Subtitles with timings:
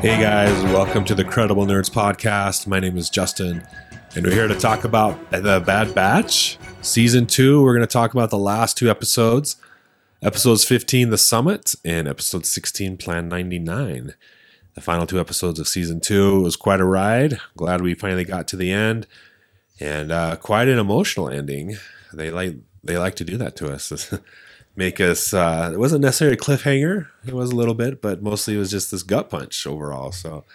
[0.00, 2.66] Hey guys, welcome to the Credible Nerds podcast.
[2.66, 3.62] My name is Justin,
[4.16, 7.62] and we're here to talk about the Bad Batch season two.
[7.62, 9.56] We're going to talk about the last two episodes
[10.22, 14.14] episodes 15, The Summit, and episode 16, Plan 99.
[14.72, 17.38] The final two episodes of season two it was quite a ride.
[17.58, 19.06] Glad we finally got to the end,
[19.80, 21.76] and uh, quite an emotional ending.
[22.14, 24.14] They like they like to do that to us.
[24.80, 27.08] make us uh it wasn't necessarily a cliffhanger.
[27.26, 30.10] It was a little bit but mostly it was just this gut punch overall.
[30.10, 30.46] So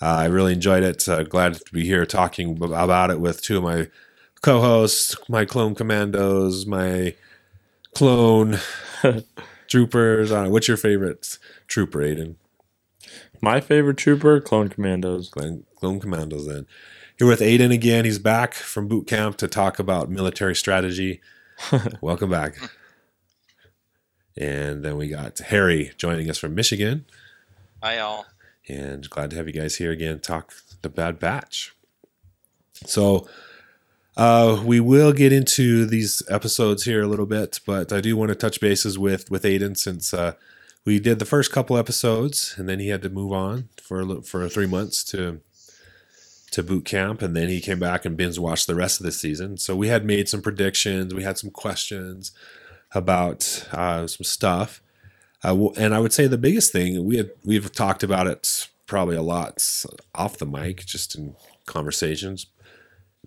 [0.00, 1.08] uh, i really enjoyed it.
[1.08, 3.88] Uh, glad to be here talking about it with two of my
[4.40, 7.14] co-hosts my clone commandos my
[7.92, 8.60] clone
[9.68, 10.30] troopers.
[10.30, 11.36] Uh, what's your favorite
[11.66, 12.36] trooper aiden?
[13.42, 15.28] My favorite trooper, Clone Commandos.
[15.28, 16.66] clone, clone commandos then.
[17.18, 18.04] Here with aiden again.
[18.04, 21.20] He's back from boot camp to talk about military strategy.
[22.00, 22.56] Welcome back
[24.36, 27.04] and then we got harry joining us from michigan.
[27.82, 28.26] Hi, all.
[28.68, 31.74] and glad to have you guys here again talk the bad batch.
[32.84, 33.28] So
[34.16, 38.30] uh, we will get into these episodes here a little bit but i do want
[38.30, 40.32] to touch bases with with aiden since uh,
[40.84, 44.48] we did the first couple episodes and then he had to move on for for
[44.48, 45.40] three months to
[46.56, 47.22] to boot camp.
[47.22, 49.58] And then he came back and binge watched the rest of the season.
[49.58, 51.12] So we had made some predictions.
[51.12, 52.32] We had some questions
[52.96, 54.82] about uh, some stuff
[55.46, 59.16] uh, and I would say the biggest thing we had we've talked about it probably
[59.16, 62.46] a lot off the mic, just in conversations.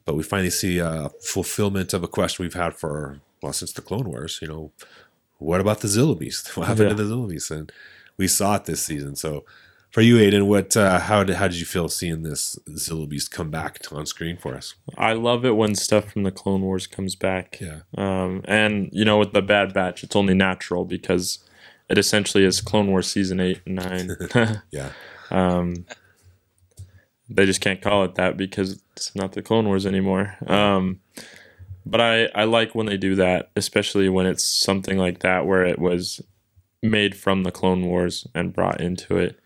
[0.06, 3.82] But we finally see a fulfillment of a question we've had for well since the
[3.82, 4.40] Clone Wars.
[4.42, 4.72] You know,
[5.38, 6.48] what about the Zillo Beast?
[6.58, 7.52] What happened to the Zillo Beast?
[7.52, 7.72] And
[8.18, 9.16] we saw it this season.
[9.16, 9.46] So
[9.92, 13.32] for you, Aiden, what uh, how did how did you feel seeing this Zillo Beast
[13.32, 14.76] come back on screen for us?
[14.98, 17.60] I love it when stuff from the Clone Wars comes back.
[17.60, 21.40] Yeah, Um, and, you know, with the Bad Batch, it's only natural because
[21.90, 23.76] it essentially is Clone Wars Season 8 and
[24.36, 24.62] 9.
[24.72, 24.92] yeah,
[25.32, 25.86] um,
[27.28, 30.36] they just can't call it that because it's not the Clone Wars anymore.
[30.46, 31.00] Um,
[31.86, 35.66] but I, I like when they do that, especially when it's something like that where
[35.66, 36.22] it was
[36.84, 39.40] made from the Clone Wars and brought into it.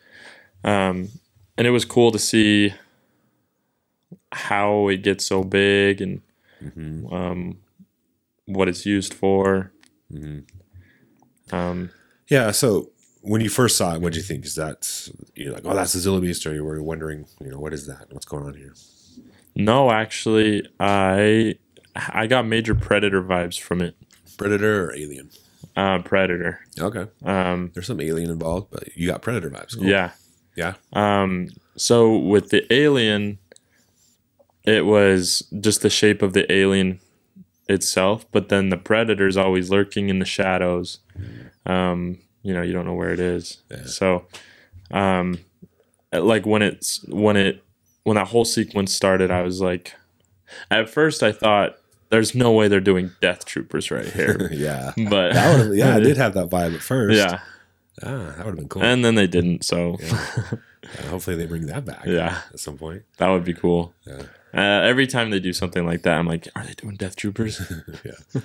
[0.64, 1.10] Um,
[1.58, 2.74] and it was cool to see
[4.32, 6.22] how it gets so big and
[6.74, 7.58] hmm um,
[8.46, 9.72] what it's used for.
[10.12, 10.40] hmm
[11.52, 11.90] Um,
[12.30, 12.52] yeah.
[12.52, 12.90] So
[13.22, 14.46] when you first saw it, what did you think?
[14.46, 17.60] Is that you're like, oh, that's the Zilla Beast, or you were wondering, you know,
[17.60, 18.08] what is that?
[18.12, 18.74] What's going on here?
[19.56, 21.56] no, actually, I
[21.96, 23.96] I got major Predator vibes from it.
[24.38, 25.30] Predator or Alien?
[25.76, 26.60] Uh, Predator.
[26.80, 27.06] Okay.
[27.24, 29.78] Um, There's some Alien involved, but you got Predator vibes.
[29.78, 29.86] Cool.
[29.88, 30.12] Yeah.
[30.56, 30.74] Yeah.
[30.94, 33.40] Um, so with the alien,
[34.64, 37.00] it was just the shape of the alien
[37.68, 41.00] itself, but then the predator's always lurking in the shadows.
[41.66, 43.64] Um, you know, you don't know where it is.
[43.72, 43.86] Yeah.
[43.86, 44.26] So,
[44.92, 45.40] um,
[46.12, 47.64] like when it's when it
[48.04, 49.94] when that whole sequence started, I was like,
[50.70, 51.78] at first I thought,
[52.10, 54.92] "There's no way they're doing Death Troopers right here," yeah.
[55.10, 57.18] but That yeah, I did have that vibe at first.
[57.18, 57.40] yeah,
[58.02, 58.82] Ah, that would have been cool.
[58.84, 59.64] and then they didn't.
[59.64, 60.28] So Yeah.
[61.10, 62.06] Hopefully they bring that back.
[62.06, 62.42] Yeah.
[62.54, 63.04] At some point.
[63.18, 63.94] that would be cool.
[64.06, 64.24] Yeah.
[64.54, 67.60] Uh, every time they do something like that, I'm like, are they doing Death Troopers?
[68.06, 68.42] yeah.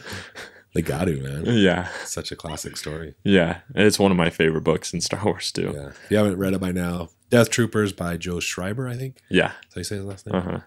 [0.74, 1.44] They got to, man.
[1.46, 3.14] yeah, Such a classic story.
[3.24, 3.60] yeah.
[3.74, 5.72] It's one of my favorite books in Star Wars too.
[5.74, 5.88] Yeah.
[5.88, 9.16] If you haven't read it by now, Death Troopers by Joe Schreiber, I think.
[9.30, 10.36] Yeah, Did you say his last name?
[10.36, 10.60] uh huh.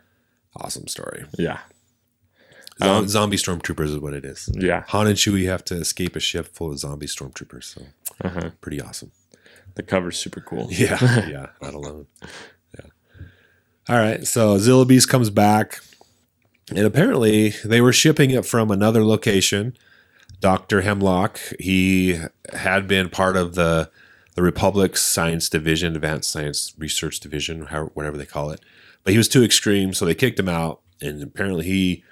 [0.58, 1.26] Awesome story.
[1.38, 1.60] Yeah,
[2.82, 4.50] Um, zombie stormtroopers is what it is.
[4.54, 4.84] yeah.
[4.88, 7.64] Han and Chewie have to escape a ship full of zombie stormtroopers.
[7.76, 7.82] So
[8.24, 8.50] Uh huh.
[8.62, 9.12] pretty awesome.
[9.76, 10.68] The cover's super cool.
[10.72, 10.98] Yeah,
[11.30, 12.08] yeah, not alone.
[12.78, 12.86] Yeah.
[13.90, 15.80] All right, so Zillo Beast comes back,
[16.70, 19.76] and apparently they were shipping it from another location.
[20.40, 22.20] Doctor Hemlock, he
[22.54, 23.90] had been part of the
[24.36, 28.62] the Republic's Science Division, Advanced Science Research Division, how, whatever they call it,
[29.04, 30.80] but he was too extreme, so they kicked him out.
[31.02, 32.04] And apparently he,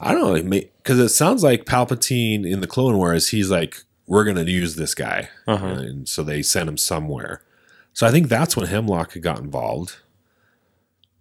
[0.00, 4.24] I don't know, because it sounds like Palpatine in the Clone Wars, he's like, we're
[4.24, 5.66] gonna use this guy Uh-huh.
[5.66, 7.42] and so they sent him somewhere.
[7.92, 9.96] So I think that's when Hemlock got involved.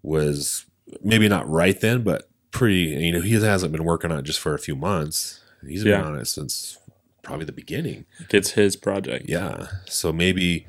[0.01, 0.65] Was
[1.03, 2.75] maybe not right then, but pretty.
[3.06, 5.42] You know, he hasn't been working on it just for a few months.
[5.68, 6.03] He's been Yeah.
[6.03, 6.77] on it since
[7.21, 8.06] probably the beginning.
[8.30, 9.25] It's his project.
[9.27, 9.68] Yeah.
[9.88, 10.68] So maybe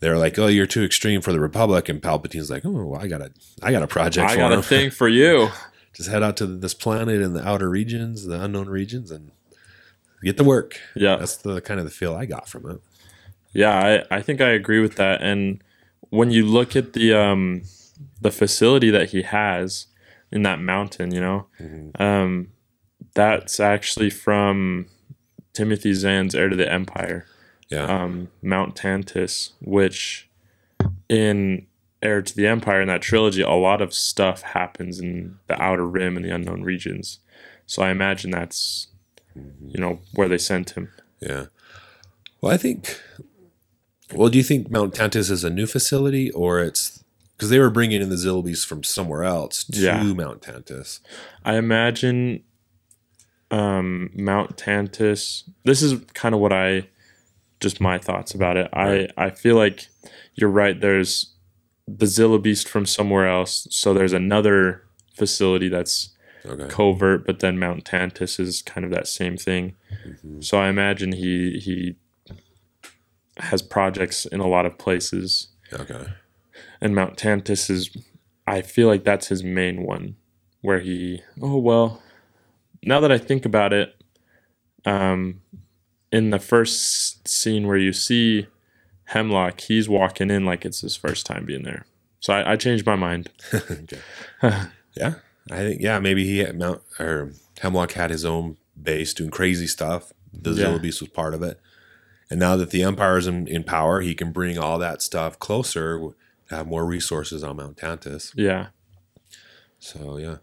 [0.00, 3.06] they're like, "Oh, you're too extreme for the Republic," and Palpatine's like, "Oh, well, I
[3.06, 3.30] got a,
[3.62, 4.58] I got a project I got him.
[4.58, 5.50] a thing for you.
[5.98, 9.32] Just head out to this planet in the outer regions, the unknown regions, and
[10.22, 12.80] get to work." Yeah, That's the kind of the feel I got from it.
[13.52, 14.04] yeah.
[14.10, 15.20] I, I think I agree with that.
[15.22, 15.60] And
[16.10, 17.62] when you look at the um
[18.20, 19.86] the facility that he has
[20.30, 22.00] in that mountain, you know, Mhm.
[22.00, 22.48] um,
[23.14, 24.86] that's actually from
[25.52, 27.26] Timothy Zahn's Heir to the Empire.
[27.70, 27.84] Yeah.
[27.84, 30.28] um, Mount Tantiss, which
[31.08, 31.66] in
[32.00, 35.86] Heir to the Empire in that trilogy, a lot of stuff happens in the Outer
[35.86, 37.18] Rim and the unknown regions.
[37.66, 38.88] So I imagine that's
[39.34, 40.90] you know where they sent him.
[41.20, 41.46] Yeah.
[42.40, 43.00] Well, I think.
[44.14, 47.04] Well, do you think Mount Tantiss is a new facility, or it's
[47.36, 50.02] because they were bringing in the Zilbees from somewhere else to Yeah.
[50.02, 51.00] Mount Tantiss?
[51.44, 52.42] I imagine
[53.50, 55.44] um, Mount Tantiss.
[55.64, 56.88] This is kind of what I
[57.60, 58.70] just my thoughts about it.
[58.74, 59.10] Right.
[59.16, 59.88] I I feel like
[60.34, 60.80] you're right.
[60.80, 61.34] There's
[61.96, 64.84] the Zillo Beast from somewhere else, so there's another
[65.16, 66.10] facility that's
[66.46, 66.68] Okay.
[66.68, 69.74] covert, but then Mount Tantiss is kind of that same thing.
[70.06, 70.42] Mhm.
[70.44, 71.96] So I imagine he he
[73.38, 76.06] has projects in a lot of places, Okay.
[76.80, 77.90] and Mount Tantiss is.
[78.46, 80.16] I feel like that's his main one,
[80.62, 81.22] where he.
[81.40, 82.02] Oh well,
[82.82, 83.94] now that I think about it,
[84.86, 85.42] um,
[86.12, 88.46] in the first scene where you see
[89.08, 91.86] Hemlock, he's walking in like it's his first time being there.
[92.20, 93.30] So I, I changed my mind.
[93.54, 93.98] okay.
[94.94, 95.14] Yeah,
[95.50, 99.66] I think yeah maybe he had Mount or Hemlock had his own base doing crazy
[99.68, 100.12] stuff.
[100.32, 100.64] The Yeah.
[100.66, 101.60] Zillo Beast was part of it,
[102.30, 106.00] and now that the Empire's in, in power, he can bring all that stuff closer,
[106.50, 108.32] have more resources on Mount Tantiss.
[108.34, 108.68] Yeah.
[109.78, 110.36] So yeah.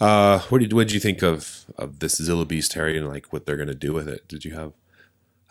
[0.00, 3.32] Uh, what did what did you think of of this Zillo Beast Harry and like
[3.32, 4.26] what they're gonna do with it?
[4.26, 4.72] Did you have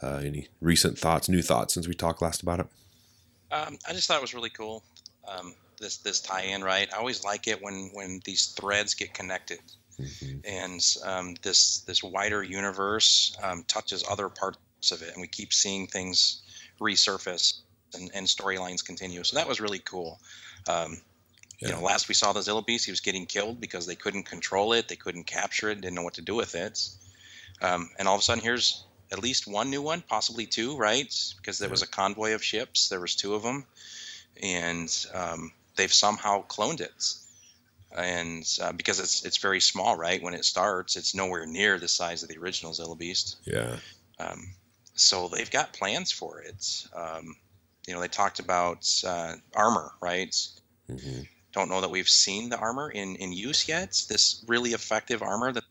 [0.02, 2.68] uh, any recent thoughts, new thoughts since we talked last about it?
[3.52, 4.84] Um, I just thought it was really cool.
[5.28, 6.88] Um, this this tie-in, right?
[6.94, 9.60] I always like it when when these threads get connected,
[10.00, 10.42] Mhm.
[10.46, 15.54] and um, this this wider universe um, touches other parts of it, and we keep
[15.54, 16.42] seeing things
[16.80, 17.60] resurface
[17.94, 19.24] and, and storylines continue.
[19.24, 20.20] So that was really cool.
[20.68, 21.02] Um,
[21.60, 21.68] Yeah.
[21.70, 24.24] You know, last we saw the Zillo Beast, he was getting killed because they couldn't
[24.24, 26.80] control it, they couldn't capture it, didn't know what to do with it.
[27.62, 31.14] Um, and all of a sudden, here's at least one new one, possibly two, right?
[31.38, 32.90] Because there was a convoy of ships.
[32.90, 33.66] There was two of them,
[34.42, 37.14] and um, they've somehow cloned it.
[37.94, 40.24] And uh, because it's it's very small, right?
[40.24, 43.38] When it starts, it's nowhere near the size of the original Zillo Beast.
[43.46, 43.76] Yeah.
[44.18, 44.56] Um,
[44.94, 46.86] so they've got plans for it.
[46.96, 47.36] Um,
[47.88, 50.36] you know, they talked about uh, armor, right?
[50.88, 51.22] hmm
[51.52, 54.02] Don't know that we've seen the armor in, in use yet.
[54.08, 55.64] This really effective armor that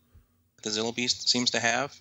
[0.61, 1.99] the Zillo Beast seems to have.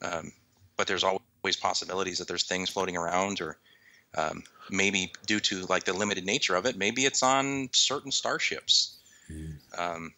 [0.00, 0.32] Um,
[0.80, 3.58] but there's always possibilities that there's things floating around, or
[4.16, 8.98] um, maybe due to like the limited nature of it, maybe it's on certain starships.
[9.30, 9.58] Mhm.
[9.78, 10.14] Um,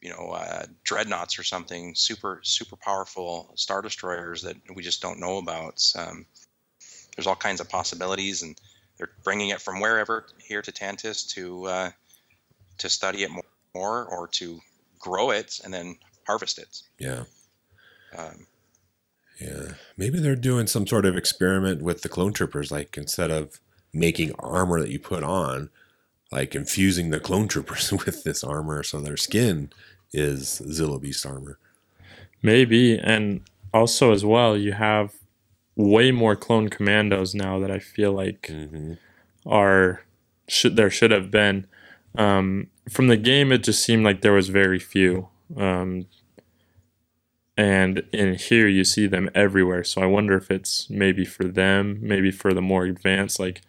[0.00, 5.20] you know, uh, dreadnoughts or something super super powerful star destroyers that we just don't
[5.20, 5.80] know about.
[5.94, 6.26] Um,
[7.14, 8.60] there's all kinds of possibilities, and
[8.98, 11.90] they're bringing it from wherever here to Tantiss to uh,
[12.78, 14.58] to study it more, more or to
[14.98, 15.96] grow it and then
[16.26, 16.82] harvest it.
[16.98, 17.22] Yeah.
[18.18, 18.48] Um,
[19.40, 19.72] Yeah.
[19.96, 23.60] Maybe they're doing some sort of experiment with the clone troopers, like instead of
[23.92, 25.70] making armor that you put on,
[26.32, 29.70] like infusing the clone troopers with this armor so their skin
[30.12, 31.58] is Zillo Beast armor.
[32.42, 33.42] Maybe, and
[33.74, 35.14] also as well, you have
[35.74, 38.94] way more clone commandos now that I feel like Mm-hmm.
[39.46, 40.02] are
[40.48, 41.66] should there should have been.
[42.16, 46.06] Um, from the game, it just seemed like there was very few, um,
[47.56, 49.84] and in here you see them everywhere.
[49.84, 53.62] So I wonder if it's maybe for them, maybe for the more advanced, like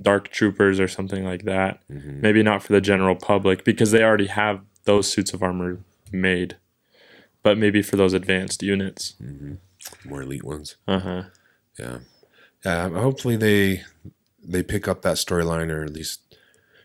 [0.00, 1.80] dark troopers or something like that.
[1.90, 2.20] Mm-hmm.
[2.20, 5.78] Maybe not for the general public because they already have those suits of armor
[6.10, 6.56] made,
[7.42, 9.14] but maybe for those advanced units.
[9.22, 10.08] Mm-hmm.
[10.08, 10.76] More elite ones.
[10.86, 11.22] Uh huh.
[11.78, 11.98] Yeah.
[12.64, 12.88] Yeah.
[12.88, 13.82] Hopefully they
[14.42, 16.20] they pick up that storyline or at least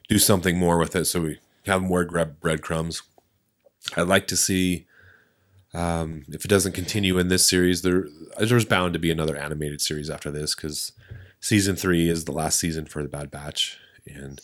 [0.09, 3.01] do something more with it so we have more grab breadcrumbs.
[3.95, 4.85] I'd like to see
[5.73, 8.07] um, if it doesn't continue in this series, there
[8.39, 10.91] there's bound to be another animated series after this because
[11.39, 14.39] season three is the last season for the Bad Batch, and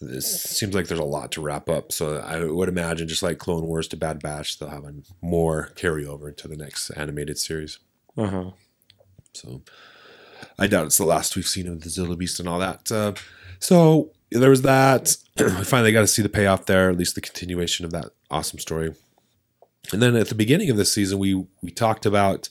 [0.00, 1.92] this seems like there's a lot to wrap up.
[1.92, 5.70] So I would imagine, just like Clone Wars to Bad Batch, they'll have a more
[5.76, 7.78] carryover into the next animated series.
[8.16, 8.50] Uh huh.
[9.32, 9.62] So
[10.58, 12.90] I doubt it's the last we've seen of the Zillo Beast and all that.
[12.90, 13.14] Uh,
[13.58, 15.16] so there was that.
[15.38, 18.58] I finally got to see the payoff there, at least the continuation of that awesome
[18.58, 18.92] story.
[19.92, 22.48] And then at the beginning of this season, we we talked about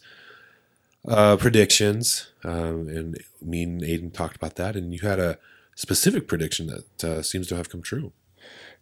[1.08, 5.38] uh, predictions, um, and me and Aiden talked about that, and you had a
[5.76, 8.12] specific prediction that uh, seems to have come true.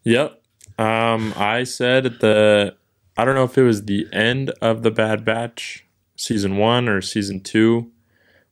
[0.04, 0.42] Yep.
[0.78, 2.76] Um, I said at the,
[3.18, 7.02] I don't know if it was the end of the Bad Batch, season one or
[7.02, 7.92] season two,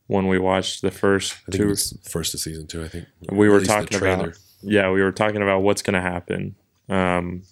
[0.06, 1.98] when we watched the first I think two.
[2.08, 2.84] first of season two.
[2.84, 5.94] I think We were At the talking about, yeah, we were talking about what's going
[5.94, 6.54] to happen.
[6.88, 7.42] Um,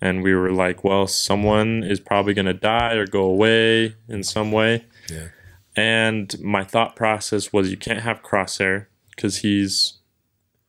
[0.00, 4.22] and we were like, well, someone is probably going to die or go away in
[4.22, 4.84] some way.
[5.10, 5.28] Yeah.
[5.76, 9.94] And my thought process was you can't have Crosshair because he's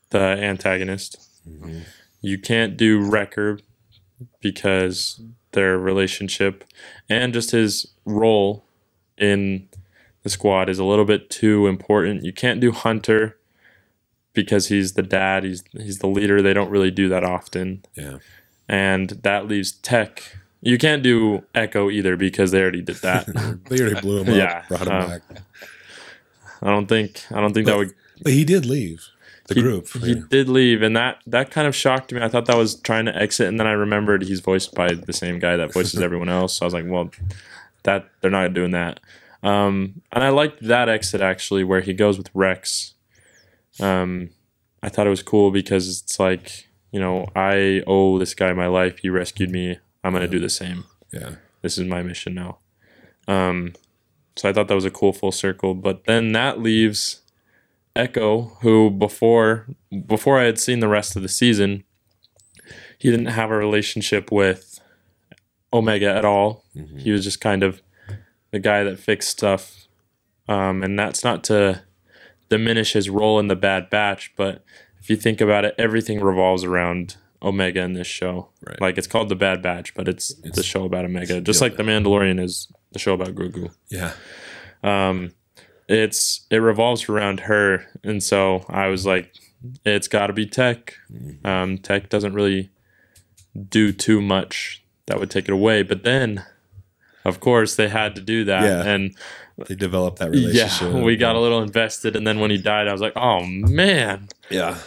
[0.09, 1.17] the antagonist.
[1.47, 1.79] Mm-hmm.
[2.21, 3.59] You can't do Wrecker
[4.41, 5.21] because
[5.51, 6.63] their relationship
[7.09, 8.65] and just his role
[9.17, 9.67] in
[10.23, 12.23] the squad is a little bit too important.
[12.23, 13.37] You can't do Hunter
[14.33, 16.41] because he's the dad, he's he's the leader.
[16.41, 17.83] They don't really do that often.
[17.95, 18.19] Yeah.
[18.69, 20.37] And that leaves Tech.
[20.61, 23.25] You can't do Echo either because they already did that.
[23.69, 25.21] They already blew him up, Yeah, brought him uh, back.
[26.61, 29.07] I don't think I don't think that would But he did leave
[29.47, 29.87] the he, group.
[29.89, 32.21] He did leave, and that that kind of shocked me.
[32.21, 35.13] I thought that was trying to exit, and then I remembered he's voiced by the
[35.13, 36.57] same guy that voices everyone else.
[36.57, 37.09] So I was like, well,
[37.83, 38.99] that they're not doing that.
[39.41, 42.93] Um, and I liked that exit actually, where he goes with Rex.
[43.79, 44.31] Um,
[44.83, 48.67] I thought it was cool because it's like you know I owe this guy my
[48.67, 48.99] life.
[48.99, 49.79] He rescued me.
[50.03, 50.85] I'm gonna do the same.
[51.11, 51.35] yeah.
[51.61, 52.59] This is my mission now.
[53.27, 53.73] Um,
[54.37, 55.73] so I thought that was a cool full circle.
[55.73, 57.21] But then that leaves
[57.95, 59.67] Echo, who before
[60.07, 61.83] before I had seen the rest of the season,
[62.97, 64.79] he didn't have a relationship with
[65.73, 66.63] Omega at all.
[66.97, 67.81] He was just kind of
[68.51, 69.87] the guy that fixed stuff.
[70.47, 71.83] Um, and that's not to
[72.49, 74.63] diminish his role in the Bad Batch, but
[74.99, 78.49] if you think about it, everything revolves around Omega in this show.
[78.65, 78.79] Right.
[78.81, 81.77] Like it's called the Bad Batch, but it's, It's- the show about Omega, just like
[81.77, 84.13] the Mandalorian is the show about Grogu Yeah.
[84.83, 85.31] um,
[85.87, 89.33] it's it revolves around her, and so I was like,
[89.85, 90.93] it's got to be Tech.
[91.43, 92.69] Um, tech doesn't really
[93.69, 96.43] do too much that would take it away, but then,
[97.25, 98.83] of course, they had to do that, Yeah.
[98.91, 99.15] and
[99.67, 100.93] They developed that relationship.
[100.93, 103.43] yeah, we got a little invested, and then when he died, I was like, oh
[103.45, 104.77] man, Yeah.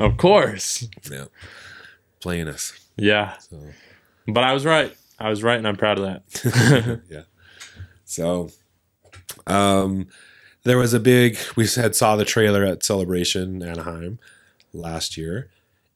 [0.00, 1.24] of course, Yeah.
[2.20, 2.72] Playing us.
[2.96, 3.58] yeah, So
[4.28, 4.96] but I was right.
[5.18, 7.00] I was right, and I'm proud of that.
[7.10, 7.22] yeah.
[8.04, 8.50] So,
[9.46, 10.06] um,
[10.64, 11.38] there was a big.
[11.56, 14.18] We had saw the trailer at Celebration Anaheim
[14.72, 15.48] last year,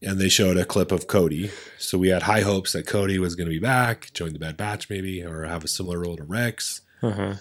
[0.03, 1.51] and they showed a clip of Cody.
[1.79, 4.57] So we had high hopes that Cody was going to be back, join the Bad
[4.57, 6.83] Batch, maybe, or have a similar role to Rex.
[7.03, 7.35] uh-huh.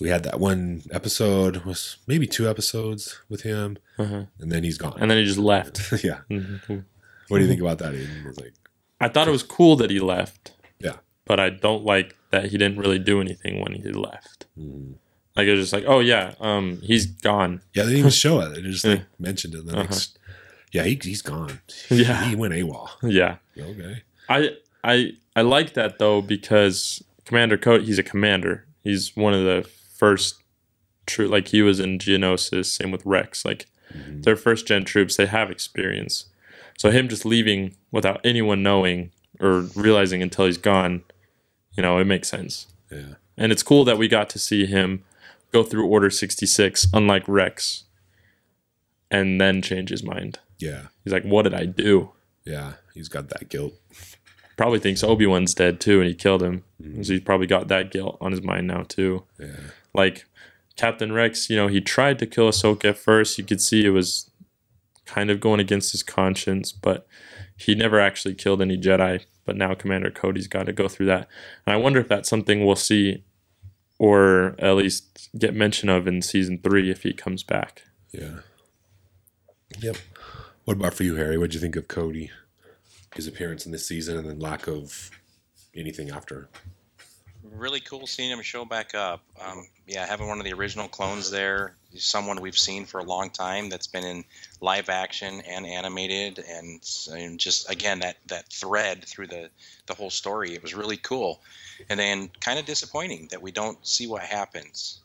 [0.00, 4.24] We had that one episode, was maybe two episodes with him, Uh-huh.
[4.40, 4.96] and then he's gone.
[5.00, 5.92] And then he just left.
[6.04, 6.20] yeah.
[6.30, 6.84] Mhm.
[7.28, 7.94] What do you think about that?
[7.94, 8.24] Aiden?
[8.26, 8.54] Was like,
[9.00, 10.52] I thought it was cool that he left.
[10.80, 10.96] Yeah.
[11.24, 14.46] But I don't like that he didn't really do anything when he left.
[14.58, 14.94] mm.
[15.36, 17.60] Like it was just like, oh yeah, um, he's gone.
[17.72, 18.54] yeah, they didn't even show it.
[18.54, 19.60] They just like mentioned it.
[19.60, 19.82] in The Uh-huh.
[19.84, 20.18] next,
[20.72, 21.60] yeah, he, he's gone.
[21.90, 22.24] Yeah.
[22.28, 22.88] he went AWOL.
[23.02, 23.36] Yeah.
[23.58, 24.02] Okay.
[24.28, 24.50] I
[24.82, 28.64] I I like that though because Commander Cody, he's a commander.
[28.82, 30.42] He's one of the first
[31.06, 33.44] true like he was in Geonosis, same with Rex.
[33.44, 34.22] Like Mhm.
[34.24, 36.26] they're first gen troops, they have experience.
[36.78, 41.02] So him just leaving without anyone knowing or realizing until he's gone,
[41.76, 42.66] you know, it makes sense.
[42.90, 43.14] Yeah.
[43.36, 45.04] And it's cool that we got to see him
[45.52, 47.84] go through Order 66, unlike Rex,
[49.10, 50.38] and then change his mind.
[50.62, 50.86] Yeah.
[51.04, 52.10] He's like, What did I do?
[52.44, 52.74] Yeah.
[52.94, 53.74] He's got that guilt.
[54.56, 56.64] Probably thinks Obi Wan's dead too, and he killed him.
[56.80, 57.02] Mm-hmm.
[57.02, 59.24] So he's probably got that guilt on his mind now too.
[59.38, 59.56] Yeah.
[59.94, 60.26] Like
[60.76, 63.38] Captain Rex, you know, he tried to kill Ahsoka at first.
[63.38, 64.30] You could see it was
[65.06, 67.06] kind of going against his conscience, but
[67.56, 69.24] he never actually killed any Jedi.
[69.44, 71.28] But now Commander Cody's got to go through that.
[71.66, 73.24] And I wonder if that's something we'll see
[73.98, 77.82] or at least get mention of in season three if he comes back.
[78.12, 78.40] Yeah.
[79.80, 79.96] Yep.
[80.64, 81.36] What about for you, Harry?
[81.36, 82.30] What'd you think of Cody?
[83.14, 85.10] His appearance in this season and then lack of
[85.74, 86.48] anything after.
[87.52, 89.22] Really cool seeing him show back up.
[89.44, 93.28] Um, yeah, having one of the original clones there, someone we've seen for a long
[93.28, 94.24] time that's been in
[94.60, 99.50] live action and animated, and, and just again that that thread through the
[99.86, 100.54] the whole story.
[100.54, 101.42] It was really cool,
[101.90, 105.00] and then kind of disappointing that we don't see what happens.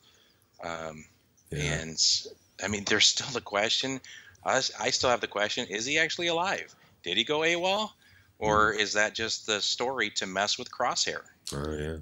[0.63, 1.03] Um,
[1.51, 1.81] Yeah.
[1.81, 1.97] And
[2.63, 3.99] I mean, there's still the question.
[4.46, 6.74] I, I still have the question: Is he actually alive?
[7.03, 7.91] Did he go AWOL,
[8.39, 11.22] or is that just the story to mess with Crosshair?
[11.53, 11.98] Oh yeah.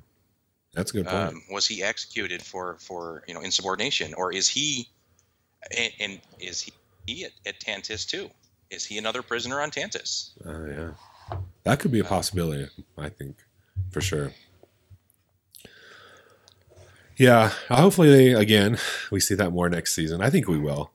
[0.73, 1.29] That's a good point.
[1.29, 4.89] Um, was he executed for for you know insubordination, or is he
[5.77, 6.73] and, and is he,
[7.07, 8.29] he at, at Tantiss too?
[8.69, 10.31] Is he another prisoner on Tantiss?
[10.45, 11.37] Oh yeah.
[11.63, 13.37] That could be a possibility, I think,
[13.89, 14.31] for sure.
[17.17, 18.77] Yeah, hopefully they again
[19.11, 20.21] we see that more next season.
[20.21, 20.91] I think we will.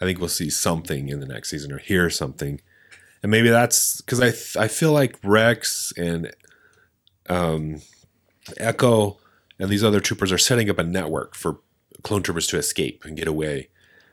[0.00, 2.60] I think we'll see something in the next season or hear something,
[3.22, 6.32] and maybe that's because I I feel like Rex and
[7.28, 7.82] um,
[8.56, 9.18] Echo
[9.58, 11.60] and these other troopers are setting up a network for
[12.02, 13.68] clone troopers to escape and get away,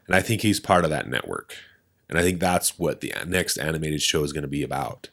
[0.07, 1.55] and I think he's part of that network,
[2.09, 5.09] and I think that's what the next animated show is going to be about,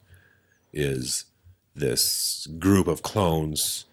[0.73, 1.27] is
[1.75, 3.85] this group of clones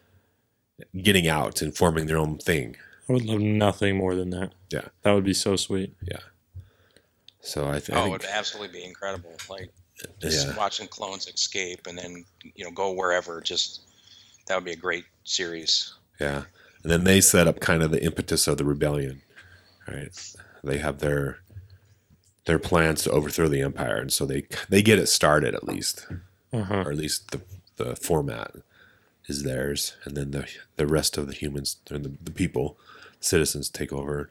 [1.02, 2.76] getting out and forming their own thing.
[3.10, 4.54] I would love nothing more than that.
[4.70, 4.88] Yeah.
[5.02, 5.94] That would be so sweet.
[7.42, 9.32] So I, th- Oh, I it would absolutely be incredible.
[9.50, 9.70] Like
[10.22, 12.24] just yeah, watching clones escape and then
[12.56, 13.42] you know go wherever.
[13.42, 13.82] Just
[14.48, 15.94] that would be a great series.
[16.20, 16.44] yeah.
[16.84, 19.22] And then they set up kind of the impetus of the rebellion.
[19.88, 20.10] Right?
[20.64, 21.40] They have their
[22.46, 26.08] their plans to overthrow the empire, and so they they get it started at least,
[26.54, 26.84] Uh-huh.
[26.86, 27.42] or at least the
[27.78, 28.56] the format
[29.28, 32.78] is theirs, and then the the rest of the humans and the, the people,
[33.20, 34.30] citizens take over.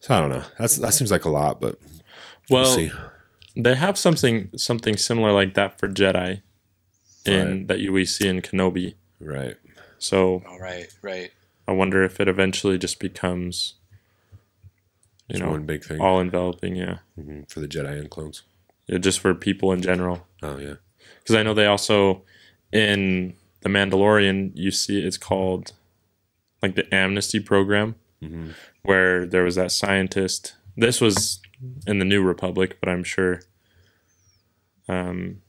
[0.00, 0.44] So I don't know.
[0.58, 1.80] That's that seems like a lot, but
[2.50, 2.90] we'll, Well, see.
[3.56, 6.42] they have something something similar like that for Jedi,
[7.24, 7.68] in Right.
[7.68, 8.94] that you we see in Kenobi.
[9.20, 9.56] Right.
[9.98, 11.30] So All right, right.
[11.66, 13.74] I wonder if it eventually just becomes,
[15.28, 16.76] you It's know, one big thing all enveloping.
[16.76, 18.42] Yeah, Mhm, for the Jedi and clones.
[18.86, 20.26] Yeah, just for people in general.
[20.42, 20.74] Oh yeah.
[21.18, 22.22] Because I know they also
[22.72, 25.72] in the Mandalorian you see it's called
[26.62, 28.50] like the amnesty program hmm
[28.82, 30.54] where there was that scientist.
[30.76, 31.40] This was
[31.86, 33.40] in the New Republic, but I'm sure
[34.88, 35.42] um,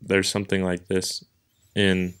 [0.00, 1.24] there's something like this
[1.74, 2.14] in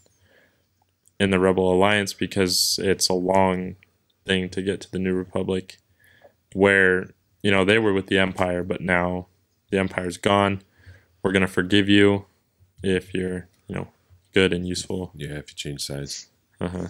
[1.20, 3.76] in the Rebel Alliance because it's a long
[4.24, 5.78] thing to get to the New Republic,
[6.52, 7.10] where
[7.42, 9.26] you know they were with the Empire, but now
[9.70, 10.62] the Empire's gone.
[11.22, 12.26] We're gonna forgive you
[12.82, 13.88] if you're you know
[14.32, 15.10] good and useful.
[15.14, 16.28] Yeah, if you change sides.
[16.60, 16.88] Uh-huh.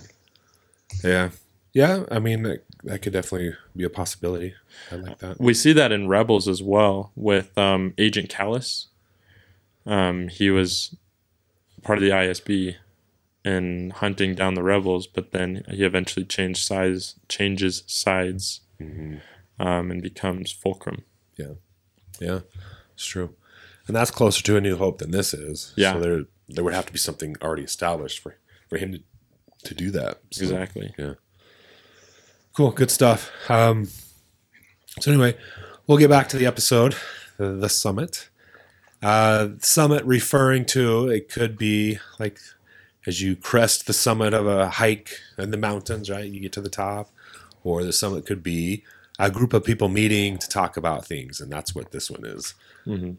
[1.04, 1.30] Yeah.
[1.72, 4.54] Yeah, I mean that, that could definitely be a possibility.
[4.90, 5.40] I like that.
[5.40, 8.86] We see that in Rebels as well with um, Agent Kallus.
[9.86, 10.96] Um, he was
[11.82, 12.76] part of the ISB
[13.44, 19.16] and hunting down the rebels, but then he eventually changed sides, changes sides, hmm
[19.60, 21.02] um, and becomes Fulcrum.
[21.36, 21.54] Yeah,
[22.20, 22.40] yeah,
[22.94, 23.34] it's true,
[23.86, 25.72] and that's closer to A New Hope than this is.
[25.76, 25.94] Yeah.
[25.94, 28.36] so there there would have to be something already established for
[28.68, 29.00] for him to,
[29.64, 30.20] to do that.
[30.30, 30.94] So, Exactly.
[32.58, 33.30] Cool, good stuff.
[33.48, 33.86] Um,
[34.98, 35.36] so anyway,
[35.86, 36.96] we'll get back to the episode,
[37.36, 38.30] the, summit.
[39.00, 42.40] Uh, summit referring to it could be like
[43.06, 46.28] as you crest the summit of a hike in the mountains, right?
[46.28, 47.12] You get to the top,
[47.62, 48.82] or the summit could be
[49.20, 52.54] a group of people meeting to talk about things, and that's what this one is.
[52.82, 53.12] hmm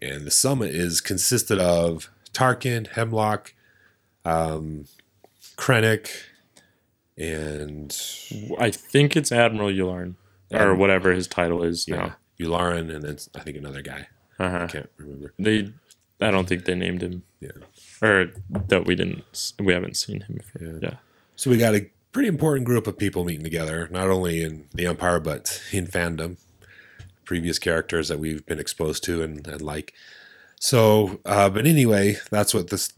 [0.00, 3.54] And the summit is consisted of Tarkin, Hemlock,
[4.24, 4.84] um,
[5.56, 6.10] Krennic,
[7.18, 7.94] and
[8.58, 10.14] I think it's Admiral Yularen,
[10.52, 12.16] or whatever his title is yeah, now.
[12.40, 14.06] Yularen, and then I think another guy.
[14.38, 14.66] I Uh-huh.
[14.68, 15.34] can't remember.
[15.38, 15.72] They,
[16.20, 17.24] I don't think they named him.
[17.40, 17.50] Yeah.
[18.00, 18.30] Or
[18.68, 19.24] that we didn't,
[19.58, 20.40] we haven't seen him.
[20.52, 20.78] For, Yeah.
[20.82, 20.94] yeah.
[21.36, 24.86] So we got a pretty important group of people meeting together, not only in the
[24.86, 26.38] Empire but in fandom.
[27.24, 29.92] Previous characters that we've been exposed to and, and like.
[30.60, 32.92] So, uh, but anyway, that's what this,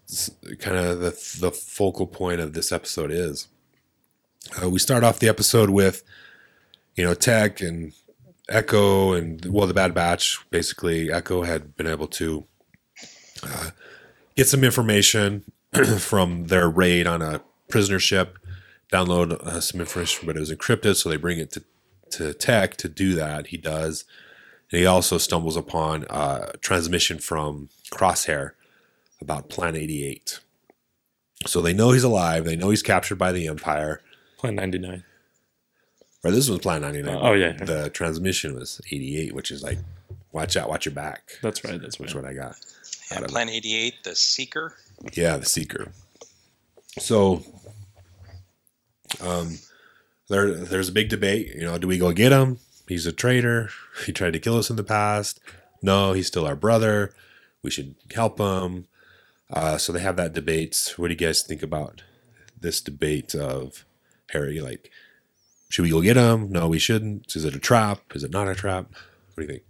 [0.60, 3.48] kind of the the focal point of this episode is.
[4.62, 6.02] Uh, we start off the episode with,
[6.94, 7.92] you know, Tech and
[8.48, 10.38] Echo and well, the Bad Batch.
[10.50, 12.46] Basically, Echo had been able to
[13.42, 13.70] uh,
[14.36, 15.44] get some information
[15.98, 18.38] from their raid on a prisoner ship
[18.92, 21.64] download uh, some information, but it was encrypted, so they bring it to,
[22.10, 23.48] to Tech to do that.
[23.48, 24.04] He does.
[24.70, 28.52] And he also stumbles upon a transmission from Crosshair
[29.20, 30.40] about Plan 88.
[31.46, 32.44] So they know he's alive.
[32.44, 34.02] They know he's captured by the Empire.
[34.40, 35.04] Plan 99.
[36.24, 37.18] Or this was Plan 99.
[37.20, 37.52] Oh, yeah.
[37.52, 39.78] The transmission was 88, which is like,
[40.32, 41.32] watch out, watch your back.
[41.42, 41.78] That's right.
[41.80, 42.24] That's Which right.
[42.24, 42.56] what I got.
[43.10, 44.76] Yeah, Plan 88, the Seeker.
[45.12, 45.92] Yeah, the Seeker.
[46.98, 47.42] So,
[49.20, 49.58] um,
[50.28, 51.54] there there's a big debate.
[51.54, 52.60] You know, do we go get him?
[52.88, 53.68] He's a traitor.
[54.06, 55.38] He tried to kill us in the past.
[55.82, 57.12] No, he's still our brother.
[57.62, 58.86] We should help him.
[59.50, 60.94] Uh, so they have that debate.
[60.96, 62.02] What do you guys think about
[62.58, 63.84] this debate of
[64.32, 64.60] Harry?
[64.60, 64.90] Like,
[65.68, 66.50] should we go get him?
[66.50, 67.34] No, we shouldn't.
[67.36, 68.00] Is it a trap?
[68.14, 68.86] Is it not a trap?
[69.34, 69.62] What do you think?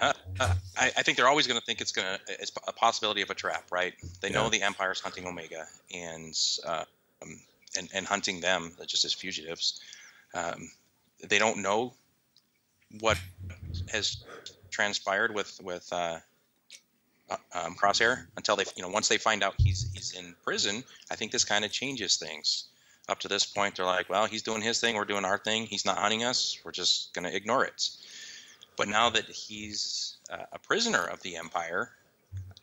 [0.00, 2.72] Uh, uh, I, I think they're always going to think it's going to it's a
[2.72, 3.94] possibility of a trap, right?
[4.20, 4.50] They know Yeah.
[4.50, 6.34] the Empire's hunting Omega and
[6.66, 6.84] uh,
[7.22, 7.40] um,
[7.76, 9.80] and and hunting them just as fugitives.
[10.34, 10.70] Um,
[11.28, 11.92] they don't know
[13.00, 13.18] what
[13.90, 14.24] has
[14.70, 16.18] transpired with with uh,
[17.30, 20.82] uh, um, Crosshair until they you know once they find out he's he's in prison.
[21.10, 22.68] I think this kind of changes things.
[23.08, 25.66] Up to this point, they're like, well, he's doing his thing, we're doing our thing.
[25.66, 26.58] He's not hunting us.
[26.64, 27.90] We're just going to ignore it.
[28.76, 31.90] But now that he's uh, a prisoner of the Empire,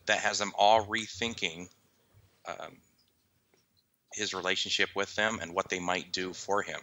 [0.06, 1.68] that has them all rethinking
[2.48, 2.78] um,
[4.14, 6.80] his relationship with them and what they might do for him.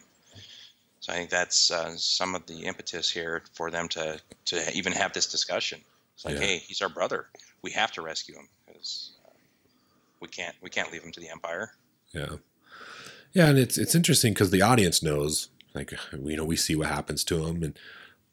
[1.01, 4.93] So I think that's uh, some of the impetus here for them to to even
[4.93, 5.81] have this discussion.
[6.15, 6.41] It's like, Yeah.
[6.41, 7.27] hey, he's our brother.
[7.63, 9.31] We have to rescue him because uh,
[10.21, 11.73] we can't we can't leave him to the Empire.
[12.13, 12.37] Yeah,
[13.37, 15.93] yeah, and it's it's interesting because the audience knows, like
[16.25, 17.79] you know, we see what happens to him, and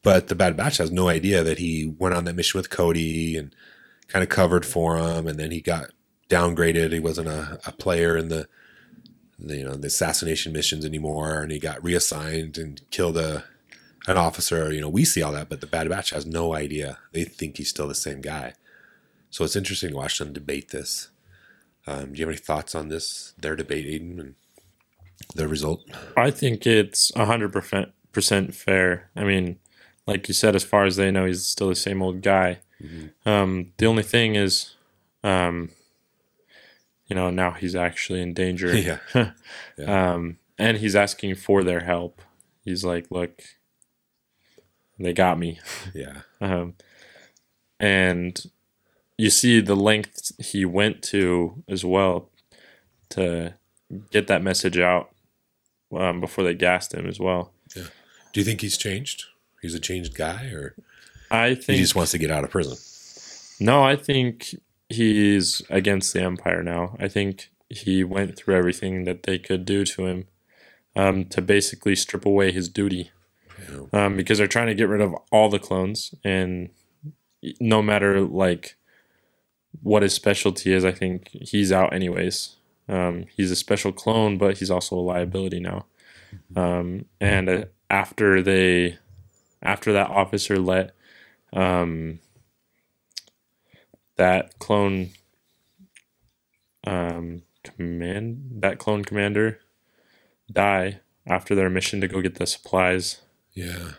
[0.02, 3.36] But the Bad Batch has no idea that he went on that mission with Cody
[3.36, 3.54] and
[4.08, 5.88] kind of covered for him, and then he got
[6.30, 6.94] downgraded.
[6.94, 8.48] He wasn't a, a player in the,
[9.38, 13.44] the you know the assassination missions anymore, and he got reassigned and killed a
[14.08, 14.72] an officer.
[14.72, 17.00] You know, we see all that, but the Bad Batch has no idea.
[17.12, 18.54] They think he's still the same guy.
[19.32, 21.10] So it's interesting to watch them debate this.
[21.86, 23.34] Um, do you have any thoughts on this?
[23.38, 24.36] Their debate, Aiden, and
[25.34, 25.84] the result?
[26.18, 27.54] I think it's hundred
[28.12, 29.10] percent fair.
[29.16, 29.60] I mean,
[30.08, 32.60] like you said, as far as they know, he's still the same old guy.
[32.82, 33.12] Mhm.
[33.26, 34.76] Um, the only thing is,
[35.24, 35.70] um,
[37.08, 38.76] you know, now he's actually in danger.
[38.78, 39.00] Yeah.
[39.78, 40.14] Yeah.
[40.14, 42.22] Um, and he's asking for their help.
[42.64, 43.42] He's like, "Look,
[45.00, 45.60] they got me."
[45.94, 46.22] Yeah.
[46.42, 46.76] Um,
[47.80, 48.44] and
[49.18, 52.30] you see the lengths he went to as well
[53.10, 53.54] to
[54.12, 55.13] get that message out
[55.96, 57.52] um, before they gassed him as well.
[57.76, 57.84] Yeah.
[58.32, 59.26] Do you think he's changed?
[59.62, 60.76] He's a changed guy, or
[61.32, 62.78] I think he just wants to get out of prison?
[63.60, 64.56] no, I think
[64.90, 66.96] he's against the Empire now.
[67.00, 70.28] I think he went through everything that they could do to him
[70.96, 73.12] um, to basically strip away his duty.
[73.70, 73.90] Know?
[73.94, 76.70] um, because they're trying to get rid of all the clones and
[77.60, 78.76] no matter like
[79.82, 82.56] what his specialty is i think he's out anyways
[82.90, 85.86] um, he's a special clone but he's also a liability now
[86.56, 88.98] um, and uh, after they
[89.62, 90.96] after that officer let
[91.54, 92.20] um,
[94.18, 95.10] that clone
[96.86, 99.60] um, command that clone commander
[100.52, 103.22] die after their mission to go get the supplies
[103.54, 103.92] Yeah.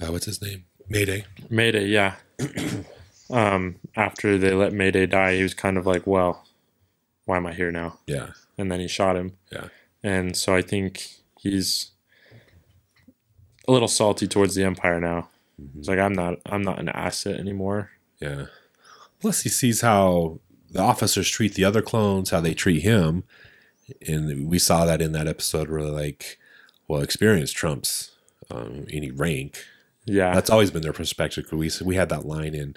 [0.00, 0.64] Uh, what's his name?
[0.88, 1.24] Mayday.
[1.48, 2.16] Mayday, yeah.
[3.30, 6.44] um, after they let Mayday die, he was kind of like, "Well,
[7.30, 8.30] why am I here now?" Yeah.
[8.58, 9.36] And then he shot him.
[9.50, 9.68] Yeah.
[10.02, 11.06] And so I think
[11.38, 11.92] he's
[13.68, 15.28] a little salty towards the Empire now.
[15.76, 17.90] He's like, "I'm not, I'm not an asset anymore."
[18.20, 18.46] Yeah.
[19.20, 20.40] Plus, he sees how
[20.70, 23.24] the officers treat the other clones, how they treat him,
[24.06, 26.38] and we saw that in that episode where like,
[26.88, 28.12] well, experience trumps
[28.50, 29.64] um, any rank.
[30.06, 31.46] Yeah, That's always been their perspective.
[31.52, 32.76] We we had that line in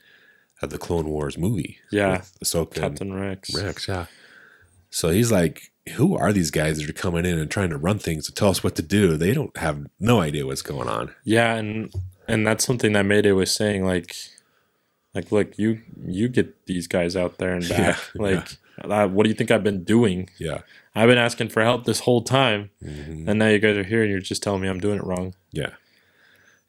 [0.62, 1.80] uh, the Clone Wars movie.
[1.92, 2.18] Yeah.
[2.18, 3.56] with Ahsoka Captain Rex.
[3.56, 3.88] Rex.
[3.88, 4.06] Yeah.
[4.94, 7.98] So he's like, who are these guys that are coming in and trying to run
[7.98, 9.18] things to tell us what to do?
[9.18, 11.14] They don't have no idea what's going on.
[11.24, 11.92] Yeah, and
[12.28, 13.84] and that's something that Mayday was saying.
[13.86, 14.16] Like,
[15.16, 17.98] like, look, you you get these guys out there and back.
[18.14, 18.48] Yeah, like,
[18.84, 20.30] uh, what do you think I've been doing?
[20.40, 20.62] Yeah.
[20.94, 22.70] I've been asking for help this whole time.
[22.84, 23.28] Mhm.
[23.28, 25.34] And now you guys are here and you're just telling me I'm doing it wrong.
[25.52, 25.72] Yeah.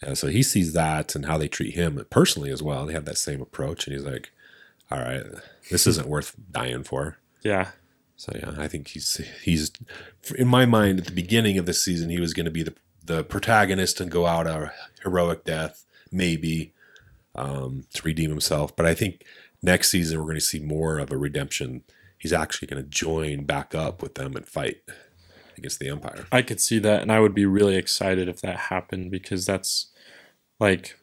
[0.03, 0.15] Yeah.
[0.15, 2.87] So he sees that and how they treat him personally as well.
[2.87, 3.87] They have that same approach.
[3.87, 4.31] And he's like,
[4.91, 5.23] all right,
[5.71, 7.19] this isn't worth dying for.
[7.43, 7.73] Yeah.
[8.17, 9.73] So yeah, I think he's he's
[10.37, 12.75] in my mind at the beginning of the season he was going to be the
[13.05, 14.73] the protagonist and go out a
[15.03, 16.73] heroic death maybe
[17.35, 18.75] um, to redeem himself.
[18.75, 19.25] But I think
[19.63, 21.83] next season we're going to see more of a redemption.
[22.17, 24.79] He's actually going to join back up with them and fight
[25.59, 26.27] against the Empire.
[26.33, 29.89] I could see that and I would be really excited if that happened because that's
[30.59, 30.97] like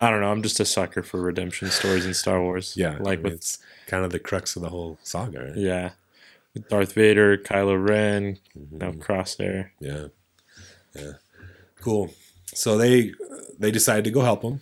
[0.00, 2.74] I don't know, I'm just a sucker for redemption stories in Star Wars.
[2.76, 5.44] Yeah, Like I mean, with it's kind of the crux of the whole saga.
[5.44, 5.56] Right?
[5.56, 5.90] yeah.
[6.54, 8.72] With Darth Vader, Kylo Ren, Mhm.
[8.72, 9.70] now Crosshair.
[9.80, 10.08] Yeah,
[10.94, 11.12] yeah,
[11.80, 12.14] cool.
[12.54, 13.12] So they
[13.58, 14.60] they decide to go help him,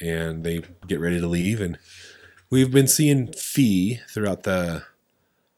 [0.00, 1.60] and they get ready to leave.
[1.60, 1.78] And
[2.50, 4.84] we've been seeing Phee throughout the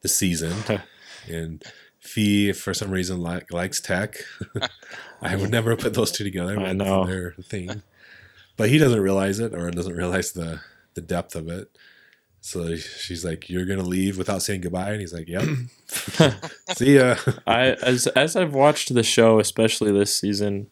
[0.01, 0.55] the season,
[1.29, 1.63] and
[2.01, 4.17] Phee for some reason like likes tech.
[5.21, 6.59] I would never put those two together.
[6.59, 7.07] I but know.
[7.07, 7.83] they're thing,
[8.57, 10.61] but he doesn't realize it or doesn't realize the
[10.95, 11.71] the depth of it.
[12.45, 15.49] So she's like, "You're gonna leave without saying goodbye," and he's like, "Yep,
[16.77, 20.67] see ya." I as as I've watched the show, especially this season,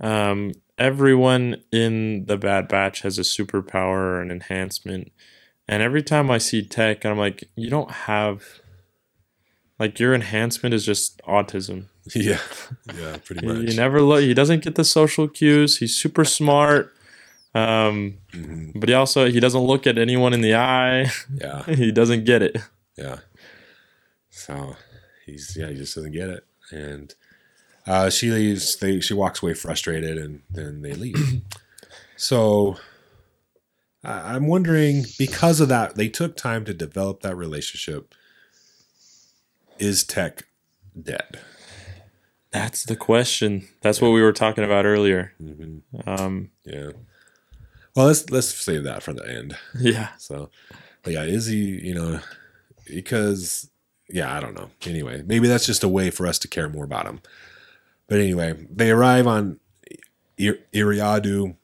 [0.00, 5.10] um, everyone in the Bad Batch has a superpower or an enhancement,
[5.66, 8.44] and every time I see Tech, I'm like, you don't have.
[9.80, 11.86] Like your enhancement is just autism.
[12.14, 12.38] yeah,
[12.96, 13.68] yeah, pretty much.
[13.68, 14.20] he never look.
[14.22, 15.78] He doesn't get the social cues.
[15.78, 16.94] He's super smart,
[17.56, 18.72] um, Mhm.
[18.78, 21.10] but he also he doesn't look at anyone in the eye.
[21.40, 22.56] Yeah, he doesn't get it.
[22.96, 23.18] yeah.
[24.30, 24.76] So
[25.24, 27.14] he's yeah, he just doesn't get it, and
[27.86, 28.76] uh, she leaves.
[28.76, 31.42] They she walks away frustrated, and then they leave.
[32.16, 32.76] so
[34.04, 38.14] I- I'm wondering because of that, they took time to develop that relationship.
[39.78, 40.44] Is Tech
[41.00, 41.38] dead?
[42.50, 43.68] That's the question.
[43.82, 45.32] That's what we were talking about earlier.
[45.38, 46.90] hmm Um, Yeah.
[47.96, 49.56] Well, let's let's save that for the end.
[49.78, 50.10] yeah.
[50.18, 50.50] So,
[51.02, 52.20] but yeah, is he, you know,
[52.86, 53.70] because,
[54.10, 54.70] yeah, I don't know.
[54.84, 57.20] Anyway, maybe that's just a way for us to care more about him.
[58.06, 59.58] But anyway, they arrive on
[60.38, 61.56] Ir- Eriadu.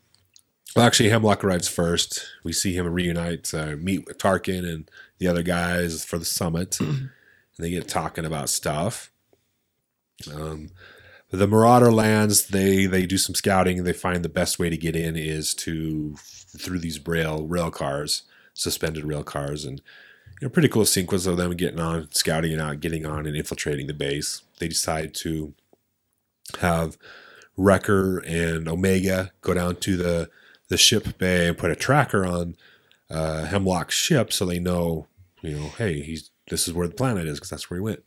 [0.75, 2.25] Well, actually, Hemlock arrives first.
[2.43, 6.81] We see him reunite, uh, meet with Tarkin and the other guys for the summit,
[6.81, 7.11] and
[7.59, 9.13] they get talking about stuff.
[10.33, 10.71] Um,
[11.33, 12.49] the Marauder lands.
[12.49, 13.83] They they do some scouting.
[13.83, 18.23] They find the best way to get in is to through these rail rail cars,
[18.55, 19.81] suspended rail cars, and
[20.41, 23.37] you know pretty cool sequence of them getting on, scouting it out, getting on, and
[23.37, 24.43] infiltrating the base.
[24.59, 25.55] They decide to
[26.61, 26.99] have
[27.57, 30.31] Wrecker and Omega go down to the
[30.69, 32.57] the ship bay and put a tracker on
[33.11, 35.07] uh, Hemlock's ship so they know,
[35.41, 38.07] you know, hey, he's this is where the planet is because that's where he went.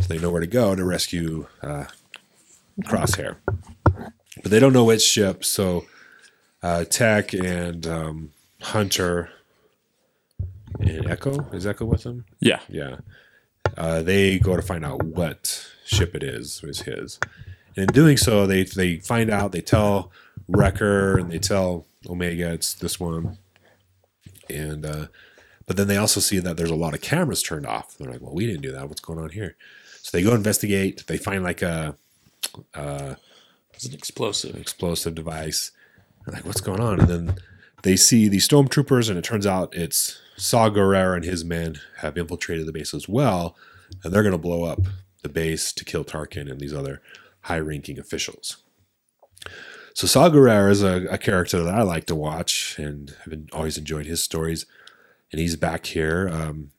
[0.00, 1.86] So they know where to go to rescue uh,
[2.82, 3.36] Crosshair,
[3.84, 5.44] but they don't know which ship.
[5.44, 5.86] So
[6.62, 9.30] uh, Tech and um, Hunter
[10.78, 12.24] and Echo is Echo with them.
[12.40, 12.60] Yeah.
[12.68, 12.98] Yeah.
[13.76, 17.18] Uh, they go to find out what ship it is, is his.
[17.76, 20.10] And in doing so, they they find out, they tell
[20.48, 23.38] Wrecker and they tell Omega it's this one.
[24.48, 25.06] And uh,
[25.66, 27.96] but then they also see that there's a lot of cameras turned off.
[27.96, 28.88] They're like, well, we didn't do that.
[28.88, 29.56] What's going on here?
[30.02, 31.06] So they go investigate.
[31.06, 31.96] They find like a
[32.74, 33.14] uh,
[33.74, 34.56] It's an explosive.
[34.56, 35.72] explosive device.
[36.26, 37.00] Like, what's going on?
[37.00, 37.34] And then
[37.82, 42.18] they see these stormtroopers, and it turns out it's Saw Gerrera and his men have
[42.18, 43.56] infiltrated the base as well,
[44.02, 44.80] and they're going to blow up
[45.22, 47.00] the base to kill Tarkin and these other
[47.42, 48.58] high-ranking officials.
[49.94, 53.78] So Saw Gerrera is a, a character that I like to watch, and I've always
[53.78, 54.66] enjoyed his stories.
[55.32, 56.28] And he's back here.
[56.28, 56.72] Um,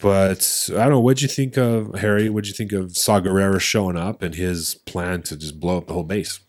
[0.00, 1.00] but I don't know.
[1.00, 2.28] What'd you think of Harry?
[2.28, 5.86] What'd you think of Saw Gerrera showing up and his plan to just blow up
[5.86, 6.40] the whole base?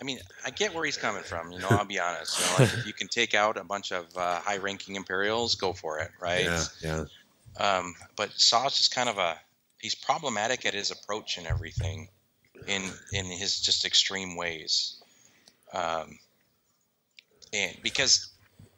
[0.00, 1.52] I mean, I get where he's coming from.
[1.52, 2.40] You know, I'll be honest.
[2.40, 5.72] You know, like if you can take out a bunch of uh, high-ranking Imperials, go
[5.72, 6.44] for it, right?
[6.44, 7.04] Yeah, yeah.
[7.60, 9.38] Um, but Saw's just kind of a
[9.78, 12.08] he's problematic at his approach and everything,
[12.66, 15.00] in in his just extreme ways.
[15.72, 16.18] Um,
[17.52, 18.31] and because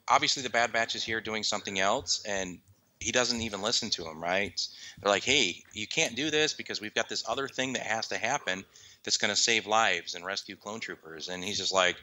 [0.09, 2.59] obviously the Bad Batch is here doing something else, and
[3.01, 4.23] he doesn't even listen to him.
[4.23, 4.61] Right?
[5.01, 8.09] They're like, "Hey, you can't do this because we've got this other thing that has
[8.09, 8.65] to happen
[9.03, 11.97] that's going to save lives and rescue clone troopers," and he's just like,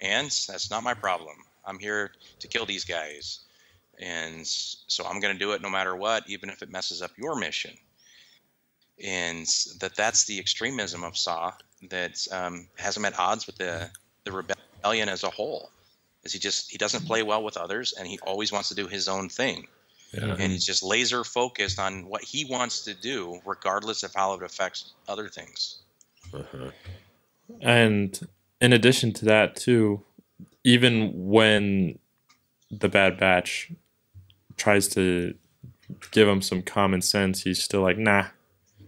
[0.00, 1.36] "And that's not my problem.
[1.64, 3.40] I'm here to kill these guys."
[4.00, 7.10] and so I'm going to do it no matter what, even if it messes up
[7.16, 7.72] your mission.
[9.04, 9.46] And
[9.80, 11.52] that that's the extremism of Saw
[11.90, 13.90] that um, has him at odds with the
[14.24, 15.70] the rebellion as a whole.
[16.32, 19.08] He just he doesn't play well with others, and he always wants to do his
[19.08, 19.66] own thing,
[20.12, 20.36] yeah.
[20.38, 24.42] and he's just laser focused on what he wants to do, regardless of how it
[24.42, 25.78] affects other things.
[26.32, 26.70] Uh-huh.
[27.60, 28.18] And
[28.60, 30.02] in addition to that, too,
[30.64, 31.98] even when
[32.70, 33.72] the Bad Batch
[34.56, 35.34] tries to
[36.10, 38.26] give him some common sense, he's still like, nah.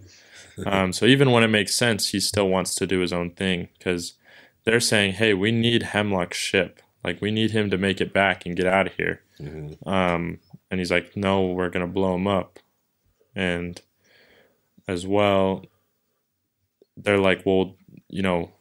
[0.66, 3.68] um, so even when it makes sense, he still wants to do his own thing
[3.78, 4.14] because
[4.64, 6.82] they're saying, hey, we need Hemlock's ship.
[7.02, 9.22] Like, we need him to make it back and get out of here.
[9.40, 9.86] Mhm.
[9.86, 10.38] Um,
[10.70, 12.58] and he's like, no, we're going to blow him up.
[13.34, 13.80] And
[14.86, 15.64] as well,
[16.96, 17.76] they're like, well,
[18.08, 18.52] you know,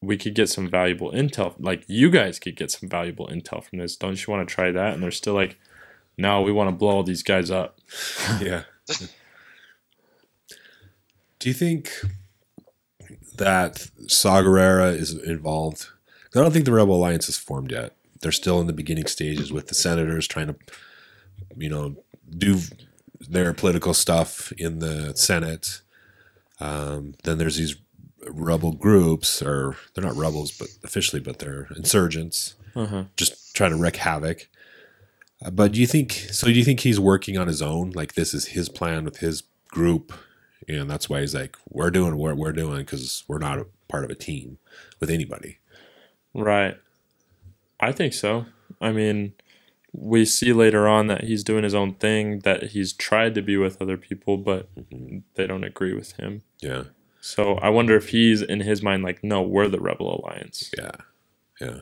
[0.00, 1.54] we could get some valuable intel.
[1.58, 3.96] Like, you guys could get some valuable intel from this.
[3.96, 4.94] Don't you want to try that?
[4.94, 5.58] And they're still like,
[6.16, 7.80] no, we want to blow all these guys up.
[8.40, 8.64] yeah.
[11.38, 11.90] Do you think
[13.36, 15.88] that Saw Gerrera is involved?
[16.34, 17.94] I don't think the Rebel Alliance is formed yet.
[18.20, 20.56] They're still in the beginning stages with the senators trying to,
[21.56, 21.96] you know,
[22.36, 22.60] do
[23.20, 25.82] their political stuff in the Senate.
[26.60, 27.76] Um, then there's these
[28.26, 33.04] rebel groups, or they're not rebels, but officially, but they're insurgents Uh-huh.
[33.16, 34.48] just trying to wreak havoc.
[35.44, 36.46] Uh, but do you think so?
[36.46, 37.90] Do you think he's working on his own?
[37.90, 40.12] Like this is his plan with his group,
[40.68, 44.04] and that's why he's like, "We're doing what we're doing because we're not a part
[44.04, 44.58] of a team
[45.00, 45.58] with anybody."
[46.34, 46.76] Right.
[47.80, 48.46] I think so.
[48.80, 49.34] I mean,
[49.92, 53.56] we see later on that he's doing his own thing, that he's tried to be
[53.56, 54.68] with other people, but
[55.34, 56.42] they don't agree with him.
[56.60, 56.84] Yeah,
[57.20, 60.70] So I wonder if he's in his mind like, no, we're the Rebel Alliance.
[60.76, 60.92] yeah,
[61.60, 61.80] yeah.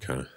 [0.00, 0.28] Kind of.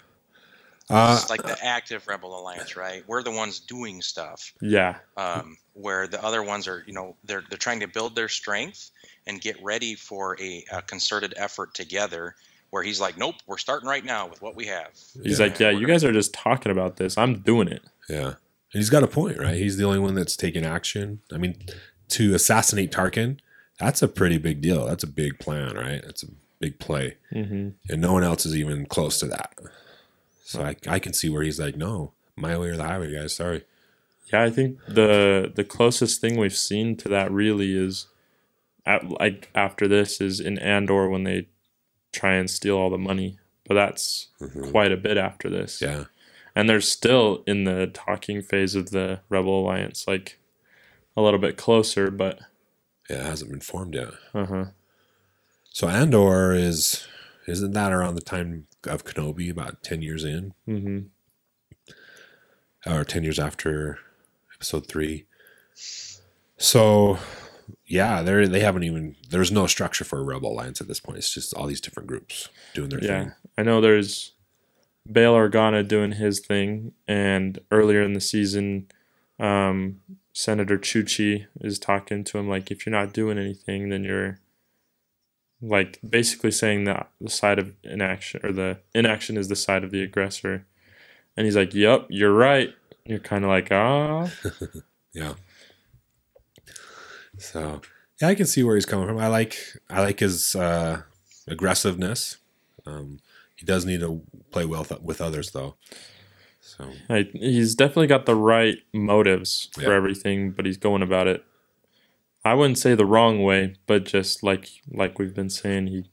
[0.90, 3.04] Uh, it's like the active Rebel Alliance, right?
[3.08, 4.54] We're the ones doing stuff.
[4.62, 5.00] Yeah.
[5.18, 8.90] um, where the other ones are, you know, they're they're trying to build their strength
[9.28, 12.36] and get ready for a, a concerted effort together.
[12.69, 14.89] Where he's like, nope, we're starting right now with what we have.
[15.23, 15.45] He's Yeah.
[15.45, 17.17] like, yeah, you guys are just talking about this.
[17.17, 17.82] I'm doing it.
[18.10, 18.36] yeah, and
[18.73, 19.56] he's got a point, right?
[19.56, 21.21] He's the only one that's taking action.
[21.34, 21.56] I mean,
[22.10, 23.39] to assassinate Tarkin,
[23.80, 24.86] that's a pretty big deal.
[24.86, 26.01] That's a big plan, right?
[26.06, 26.27] That's a
[26.60, 27.15] big play.
[27.32, 29.53] hmm and no one else is even close to that.
[30.43, 33.36] So I, I can see where he's like, no, my way or the highway, guys.
[33.36, 33.63] Sorry.
[34.34, 38.08] Yeah, I think the the closest thing we've seen to that really is,
[38.86, 41.47] at, like after this is in Andor when they
[42.13, 43.38] try and steal all the money.
[43.65, 44.72] But that's Mhm.
[44.72, 45.82] quite a bit after this.
[45.82, 46.06] Yeah.
[46.56, 50.39] And they're still in the talking phase of the Rebel Alliance, like
[51.15, 52.39] a little bit closer, but
[53.10, 54.10] Yeah, it hasn't been formed yet.
[54.34, 54.65] uh huh.
[55.70, 57.08] So Andor is
[57.48, 61.00] isn't that around the time of Kenobi, about ten years in, hmm
[62.86, 64.00] or ten years after
[64.56, 65.26] Episode three.
[66.58, 67.20] So,
[67.86, 69.15] yeah, they they haven't even.
[69.30, 71.17] There's no structure for a rebel alliance at this point.
[71.17, 73.32] It's just all these different groups doing their Yeah, thing.
[73.58, 74.34] I know there's
[75.12, 78.88] Bail Organa doing his thing, and earlier in the season,
[79.39, 80.01] um,
[80.34, 84.39] Senator Chuchi is talking to him like, if you're not doing anything, then you're
[85.62, 89.91] like basically saying that the side of inaction or the inaction is the side of
[89.91, 90.65] the aggressor,
[91.36, 92.73] and he's like, "Yep, you're right."
[93.06, 94.30] You're kind of like, ah,
[95.13, 95.34] Yeah.
[97.38, 97.82] So
[98.21, 99.17] yeah, I can see where he's coming from.
[99.19, 99.58] I like
[99.89, 101.02] I like his uh,
[101.47, 102.38] aggressiveness.
[102.86, 103.19] Um,
[103.56, 104.21] he does need to
[104.52, 105.76] play well th- with others though.
[106.62, 109.93] So I, he's definitely got the right motives for Yeah.
[109.95, 111.43] everything, but he's going about it.
[112.43, 116.10] I wouldn't say the wrong way, but just like like we've been saying, he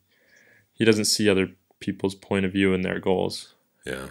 [0.73, 3.55] he doesn't see other people's point of view and their goals.
[3.87, 4.09] yeah,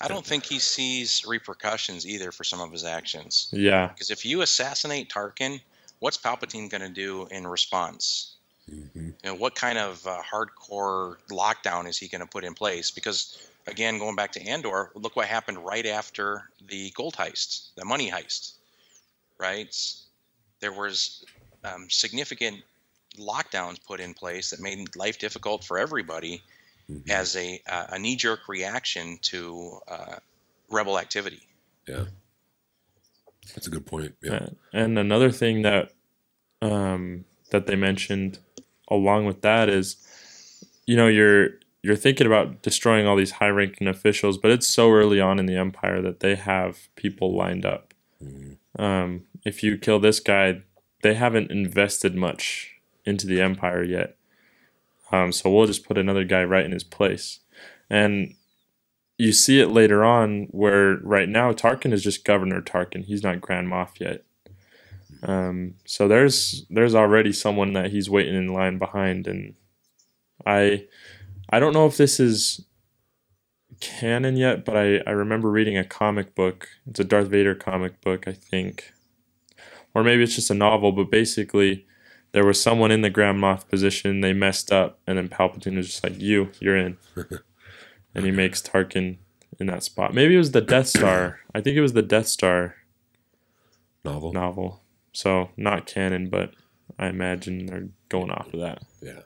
[0.00, 3.48] I don't think he sees repercussions either for some of his actions.
[3.52, 5.60] Yeah, Because if you assassinate Tarkin,
[6.00, 8.36] what's Palpatine going to do in response?
[8.68, 12.54] hmm You know, what kind of uh, hardcore lockdown is he going to put in
[12.54, 12.90] place?
[12.90, 17.84] Because again, going back to Andor, look what happened right after the gold heist, the
[17.84, 18.54] money heist,
[19.38, 19.74] right?
[20.60, 21.24] There was
[21.64, 22.62] um, significant
[23.18, 26.42] lockdowns put in place that made life difficult for everybody
[26.90, 27.10] Mm-hmm.
[27.10, 30.16] as a uh, a knee jerk reaction to uh,
[30.70, 31.40] rebel activity.
[31.86, 32.04] yeah.
[33.54, 34.14] That's a good point.
[34.22, 35.92] Yeah, and another thing that
[36.62, 38.38] um, that they mentioned
[38.88, 39.96] along with that is,
[40.86, 41.50] you know, you're
[41.82, 45.56] you're thinking about destroying all these high-ranking officials, but it's so early on in the
[45.56, 47.94] empire that they have people lined up.
[48.22, 48.58] Mhm.
[48.78, 50.62] Um, if you kill this guy,
[51.02, 54.16] they haven't invested much into the empire yet.
[55.10, 57.40] Um, so we'll just put another guy right in his place,
[57.88, 58.34] and
[59.20, 63.04] you see it later on where right now Tarkin is just Governor Tarkin.
[63.04, 64.24] He's not Grand Moff yet.
[65.22, 69.54] Um, so there's there's already someone that he's waiting in line behind, and
[70.46, 70.86] I
[71.50, 72.64] I don't know if this is
[73.80, 76.68] canon yet, but I, I remember reading a comic book.
[76.86, 78.92] It's a Darth Vader comic book, I think.
[79.94, 81.86] Or maybe it's just a novel, but basically
[82.32, 85.88] there was someone in the Grand Moff position, they messed up, and then Palpatine was
[85.88, 86.96] just like, You, you're in.
[88.14, 89.18] and he makes Tarkin
[89.58, 90.14] in that spot.
[90.14, 91.40] Maybe it was the Death Star.
[91.54, 92.76] I think it was the Death Star
[94.04, 94.32] novel.
[94.32, 94.82] novel.
[95.12, 96.52] So not canon, but
[96.98, 98.82] I imagine they're going off of that.
[99.02, 99.20] Yeah,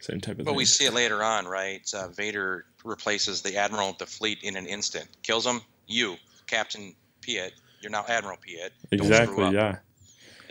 [0.00, 0.44] Same type of thing.
[0.44, 0.56] But thing.
[0.56, 1.80] we see it later on, right?
[1.94, 5.60] Uh, Vader replaces the admiral of the fleet in an instant, kills him.
[5.86, 8.72] You, Captain Piet, you're now Admiral Piet.
[8.90, 9.52] Don't screw exactly, up.
[9.54, 9.76] yeah.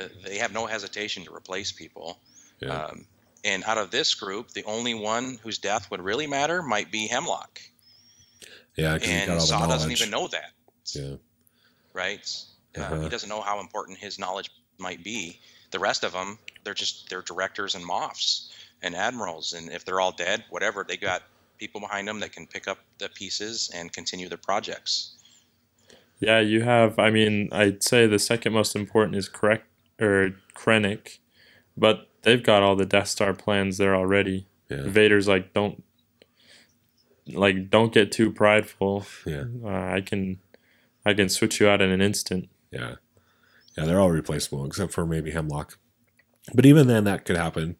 [0.03, 2.19] Uh, They have no hesitation to replace people.
[2.61, 3.05] yeah, Um,
[3.45, 7.07] and out of this group, the only one whose death would really matter might be
[7.07, 7.61] Hemlock.
[8.75, 8.95] yeah.
[8.95, 9.69] Because he's got And all Saw knowledge.
[9.75, 10.51] doesn't even know that,
[10.93, 11.15] Yeah,
[11.93, 12.27] right?
[12.77, 13.01] Uh, Uh-huh.
[13.01, 15.39] he doesn't know how important his knowledge might be.
[15.71, 18.49] The rest of them, they're just they're directors and moffs
[18.81, 21.23] and admirals, and if they're all dead, whatever, they got
[21.57, 25.13] people behind them that can pick up the pieces and continue their projects.
[26.19, 26.97] Yeah, you have.
[26.99, 29.67] I mean, I'd say the second most important is correct
[29.99, 31.19] or Krennic,
[31.77, 34.47] but they've got all the Death Star plans there already.
[34.69, 35.81] yeah, Vader's like, don't,
[37.27, 39.05] like, don't get too prideful.
[39.25, 40.39] yeah, Uh, I can,
[41.05, 42.49] I can switch you out in an instant.
[42.71, 42.95] yeah.
[43.77, 45.77] Yeah, they're all replaceable except for maybe Hemlock.
[46.53, 47.75] But even then, that could happen.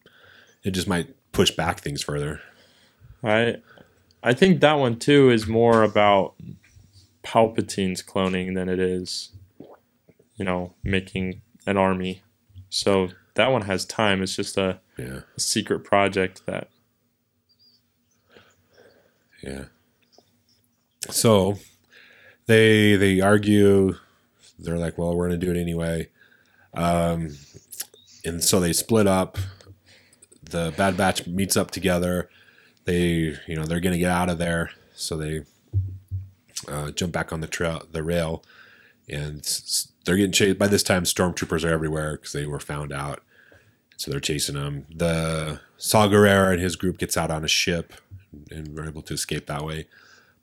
[0.62, 2.42] It just might push back things further.
[3.24, 3.58] I,
[4.22, 6.34] I think that one too is more about
[7.24, 9.32] Palpatine's cloning than it is,
[10.36, 12.24] you know, making an army.
[12.70, 14.22] So that one has time.
[14.22, 16.70] It's just a Yeah, a secret project that
[19.44, 19.66] yeah.
[21.10, 21.58] So
[22.48, 23.96] they they argue.
[24.58, 26.10] They're like, "Well, we're going to do it anyway,"
[26.74, 27.36] um,
[28.24, 29.38] and so they split up.
[30.42, 32.30] The Bad Batch meets up together.
[32.86, 35.42] They, you know, they're going to get out of there, so they
[36.68, 38.44] uh, jump back on the trail, the rail,
[39.10, 39.44] and
[40.06, 40.58] they're getting chased.
[40.58, 43.22] By this time, stormtroopers are everywhere because they were found out.
[43.98, 44.86] So they're chasing them.
[44.94, 47.94] The Saw Gerrera and his group gets out on a ship
[48.52, 49.88] and we're able to escape that way.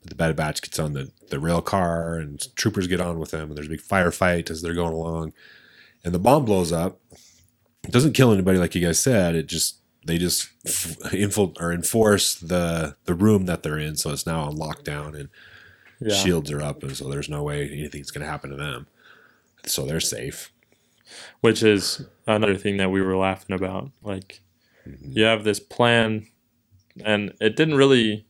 [0.01, 3.31] But the Bad Batch gets on the, the rail car and troopers get on with
[3.31, 5.33] them and there's a big firefight as they're going along.
[6.03, 6.99] And the bomb blows up.
[7.83, 9.35] It doesn't kill anybody like you guys said.
[9.35, 14.25] It just they just infil- or enforce the the room that they're in, so it's
[14.25, 15.29] now on lockdown and
[16.01, 16.13] Yeah.
[16.15, 18.87] shields are up, and so there's no way anything's going to happen to them.
[19.65, 20.51] So they're safe.
[21.41, 23.91] Which is another thing that we were laughing about.
[24.01, 24.41] Like,
[24.87, 25.11] mm-hmm.
[25.11, 26.27] you have this plan,
[27.03, 28.25] and it didn't really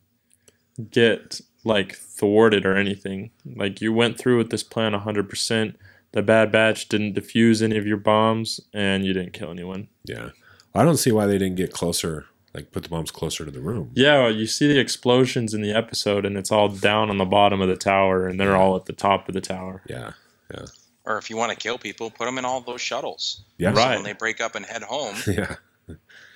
[0.90, 3.32] get like thwarted or anything.
[3.46, 5.76] Like, you went through with this plan 100%.
[6.14, 9.88] The Bad Batch didn't defuse any of your bombs, and you didn't kill anyone.
[10.06, 10.30] Yeah,
[10.76, 13.62] I don't see why they didn't get closer, like put the bombs closer to the
[13.62, 13.90] room.
[13.96, 17.62] Yeah, you see the explosions in the episode, and it's all down on the bottom
[17.62, 19.82] of the tower, and they're all at the top of the tower.
[19.90, 20.12] Yeah,
[20.54, 20.66] yeah,
[21.06, 23.44] Or if you want to kill people, put them in all those shuttles.
[23.58, 23.96] yeah, So Right.
[23.96, 25.56] when they break up and head home, yeah,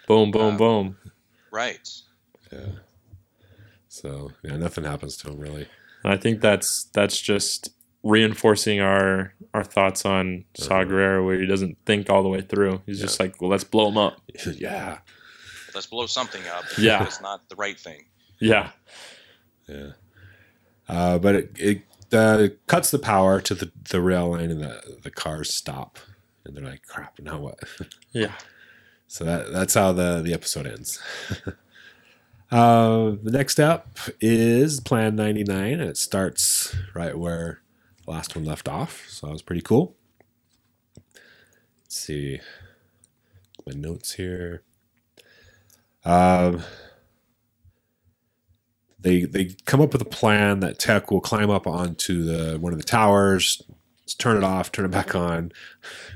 [0.08, 0.98] Boom, boom, Uh, boom.
[1.52, 1.90] right?
[2.52, 2.66] yeah.
[3.88, 5.68] So yeah, nothing happens to them really.
[6.04, 7.70] And I think that's that's just
[8.04, 12.82] reinforcing our our thoughts on Saw Gerrera, where he doesn't think all the way through.
[12.86, 14.22] He's just like, well, let's blow him up.
[14.56, 15.00] yeah,
[15.74, 16.66] Let's blow something up.
[16.78, 17.04] Yeah.
[17.06, 18.06] It's not the right thing.
[18.40, 18.72] Yeah,
[19.68, 19.92] yeah.
[20.88, 21.82] Uh, but it it
[22.14, 26.00] uh, cuts the power to the the rail line, and the the cars stop,
[26.46, 27.20] and they're like, "Crap!
[27.20, 27.60] Now what?"
[28.12, 28.34] yeah.
[29.08, 31.02] So that that's how the the episode ends.
[32.52, 37.62] uh, the next up is Plan 99, and it starts right where
[38.06, 39.06] the last one left off.
[39.10, 39.96] So that was pretty cool.
[40.96, 42.40] Let's see
[43.68, 44.64] my notes here.
[46.06, 46.64] Um,
[49.00, 52.74] they they come up with a plan that Tech will climb up onto the one
[52.74, 53.62] of the towers,
[54.18, 55.52] turn it off, turn it back on,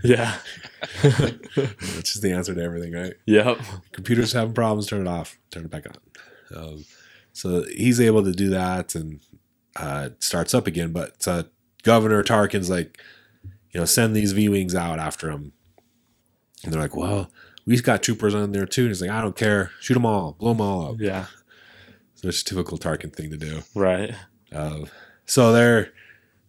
[0.03, 0.37] Yeah.
[1.01, 3.13] which is the answer to everything, right?
[3.25, 3.59] yep.
[3.91, 6.57] computers having problems, turn it off, turn it back on.
[6.57, 6.85] Um,
[7.33, 9.19] so he's able to do that and
[9.75, 10.91] uh, starts up again.
[10.91, 11.43] But uh,
[11.83, 12.99] Governor Tarkin's like,
[13.71, 15.53] you know, send these V Wings out after him.
[16.63, 17.31] And they're like, well,
[17.65, 18.81] we've got troopers on there too.
[18.83, 19.71] And he's like, I don't care.
[19.79, 20.95] Shoot them all, blow them all up.
[20.99, 21.27] Yeah.
[22.23, 23.61] It's a typical Tarkin thing to do.
[23.73, 24.13] Right.
[24.51, 24.85] Uh,
[25.25, 25.91] so they're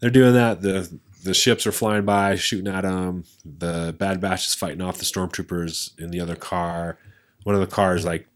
[0.01, 0.63] they're doing that.
[0.63, 3.25] The the ships are flying by, shooting at them.
[3.45, 6.99] The Bad Batch is fighting off the stormtroopers in the other car.
[7.45, 8.27] One of the cars like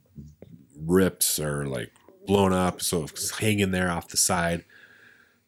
[0.78, 1.92] ripped or like
[2.26, 4.64] blown up, so it's hanging there off the side.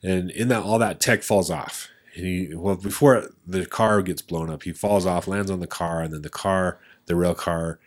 [0.03, 1.89] And in that, all that tech falls off.
[2.15, 5.67] And he well before the car gets blown up, he falls off, lands on the
[5.67, 7.79] car, and then the car, the rail car,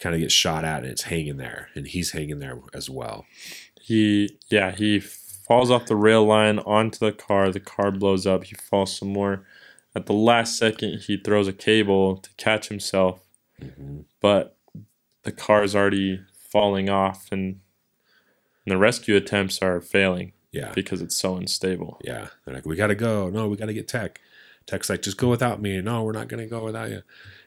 [0.00, 3.26] kind of gets shot at, and it's hanging there, and he's hanging there as well.
[3.80, 7.50] He yeah he falls off the rail line onto the car.
[7.50, 8.44] The car blows up.
[8.44, 9.46] He falls some more.
[9.94, 13.26] At the last second, he throws a cable to catch himself,
[13.60, 14.02] mm-hmm.
[14.20, 14.56] but
[15.24, 17.60] the car is already falling off, and,
[18.64, 22.00] and the rescue attempts are failing Yeah, because it's so unstable.
[22.04, 22.28] Yeah.
[22.44, 23.30] They're like, we got to go.
[23.30, 24.20] No, we got to get Tech.
[24.66, 25.80] Tech's like, just go without me.
[25.80, 27.02] No, we're not going to go without you.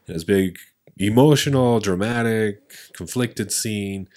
[0.07, 0.57] And it's big,
[0.97, 2.61] emotional, dramatic,
[2.93, 4.07] conflicted scene.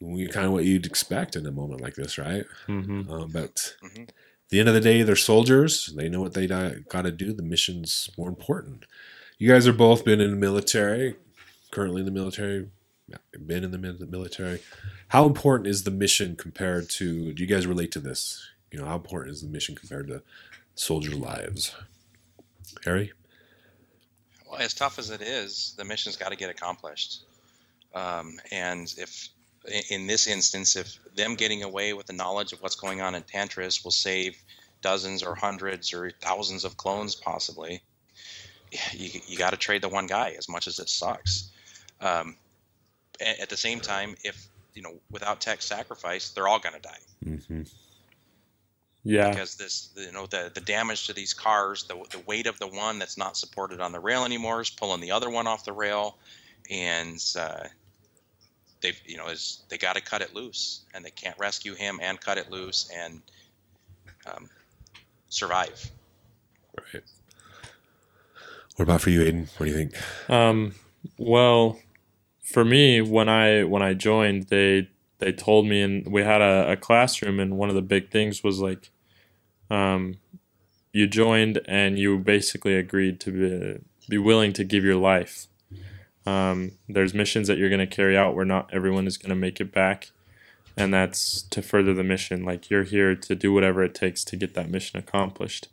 [0.00, 2.44] We kind of what you'd expect in a moment like this, right?
[2.66, 4.08] hmm Um, but Mhm.
[4.08, 4.14] at
[4.50, 5.92] the end of the day, they're soldiers.
[5.96, 7.32] They know what they got to do.
[7.32, 8.84] The mission's more important.
[9.38, 11.16] You guys have both been in the military,
[11.70, 12.68] currently in the military,
[13.46, 14.60] been in the military.
[15.08, 17.32] How important is the mission compared to?
[17.32, 18.46] Do you guys relate to this?
[18.70, 20.22] You know, how important is the mission compared to
[20.74, 21.74] soldier lives?
[22.84, 23.23] Harry, Well,
[24.58, 27.22] as tough as it is, the mission's got to get accomplished.
[27.94, 29.28] Um, and if,
[29.90, 33.22] in this instance, if them getting away with the knowledge of what's going on in
[33.22, 34.36] Tantiss will save
[34.82, 37.82] dozens or hundreds or thousands of clones, possibly,
[38.92, 41.50] you, you got to trade the one guy as much as it sucks.
[42.00, 42.36] Um,
[43.20, 46.98] at the same time, if you know, without tech sacrifice, they're all going to die
[47.24, 47.62] mm-hmm.
[49.04, 52.58] Yeah, because this you know the the damage to these cars the, the weight of
[52.58, 55.64] the one that's not supported on the rail anymore is pulling the other one off
[55.64, 56.16] the rail
[56.70, 57.64] and uh,
[58.80, 62.00] they've you know is they got to cut it loose and they can't rescue him
[62.02, 63.20] and cut it loose and
[64.26, 64.48] um,
[65.28, 65.90] survive
[66.94, 67.02] right.
[68.76, 69.48] What about for you, Aiden?
[69.58, 70.30] What do you think?
[70.30, 70.74] Um,
[71.16, 71.78] well,
[72.42, 74.88] for me, when I when I joined, they
[75.18, 78.42] they told me, and we had a, a classroom, and one of the big things
[78.42, 78.90] was like,
[79.70, 80.16] um,
[80.92, 85.46] you joined and you basically agreed to be be willing to give your life.
[86.26, 89.34] Um, there's missions that you're going to carry out where not everyone is going to
[89.34, 90.10] make it back,
[90.76, 92.44] and that's to further the mission.
[92.44, 95.68] Like you're here to do whatever it takes to get that mission accomplished.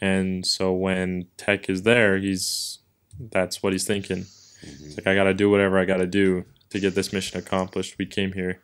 [0.00, 2.78] And so when Tech is there, he's
[3.18, 4.26] that's what he's thinking.
[4.62, 7.38] It's like I got to do whatever I got to do to get this mission
[7.38, 7.96] accomplished.
[7.98, 8.60] We came here,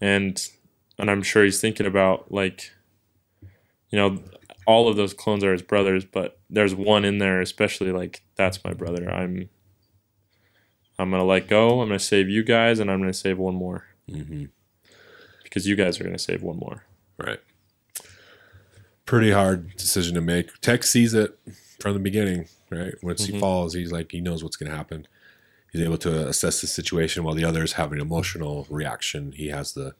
[0.00, 0.40] and
[0.98, 2.70] and I'm sure he's thinking about like,
[3.94, 4.18] you know,
[4.66, 8.64] all of those clones are his brothers, but there's one in there, especially like that's
[8.64, 9.08] my brother.
[9.08, 9.48] I'm
[10.98, 11.80] I'm gonna let go.
[11.80, 14.46] I'm gonna save you guys, and I'm gonna save one more hmm
[15.44, 16.82] because you guys are gonna save one more.
[17.18, 17.38] Right.
[19.06, 20.60] Pretty hard decision to make.
[20.60, 21.38] Tech sees it
[21.78, 22.94] from the beginning, right?
[23.00, 23.38] Once he Mhm.
[23.38, 25.06] falls, he's like he knows what's to happen.
[25.72, 29.30] He's able to assess the situation while the others have an emotional reaction.
[29.32, 29.94] He has the,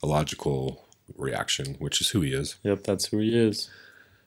[0.00, 0.86] the logical
[1.16, 2.56] reaction, which is who he is.
[2.62, 3.68] Yep, that's who he is.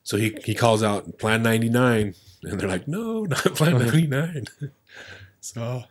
[0.04, 2.14] So he he calls out Plan 99,
[2.44, 4.46] and they're like, "No, not Plan 99."
[5.40, 5.84] so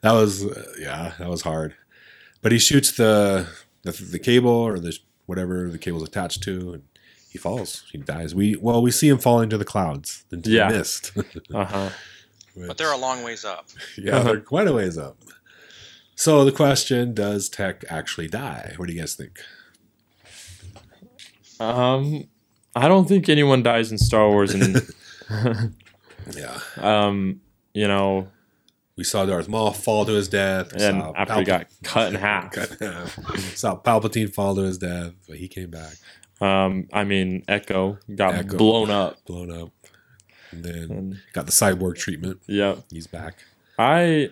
[0.00, 1.74] that was uh, yeah, that was hard.
[2.40, 3.46] But he shoots the
[3.82, 4.96] the, the cable or the
[5.26, 6.82] whatever the cable's attached to, and
[7.30, 7.84] he falls.
[7.92, 8.34] He dies.
[8.34, 10.70] We well, we see him falling to the clouds into Yeah.
[10.72, 11.12] the mist.
[11.54, 11.90] Uh huh.
[12.66, 13.66] But they're a long ways up.
[13.96, 15.16] yeah, they're quite a ways up.
[16.14, 18.74] So the question: Does Tech actually die?
[18.76, 19.40] What do you guys think?
[21.60, 22.24] Um,
[22.74, 24.76] I don't think anyone dies in Star Wars, and
[26.36, 27.40] Yeah, um,
[27.74, 28.28] you know,
[28.96, 30.72] we saw Darth Maul fall to his death.
[30.74, 32.52] And after he got cut in half.
[32.52, 33.16] Cut in half.
[33.56, 35.94] Saw Palpatine fall to his death, but he came back,
[36.40, 38.56] Um, I mean, Echo got Echo.
[38.56, 39.70] blown up, blown up,
[40.52, 42.40] and then and got the cyborg treatment.
[42.46, 43.38] yeah, He's back.
[43.78, 44.30] I,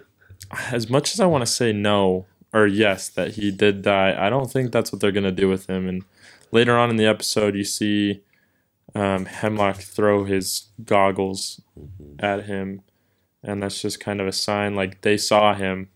[0.73, 4.31] as much as I want to say no or yes that he did die, I
[4.31, 5.89] don't think that's what they're gonna do with him.
[5.89, 6.05] And
[6.51, 8.23] later on in the episode, you see
[8.95, 11.61] um, Hemlock throw his goggles
[12.19, 12.83] at him,
[13.43, 15.89] and that's just kind of a sign like they saw him,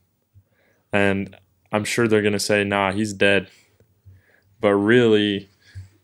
[0.93, 1.37] and
[1.73, 3.49] I'm sure they're gonna say, "Nah, he's dead,"
[4.61, 5.49] but really,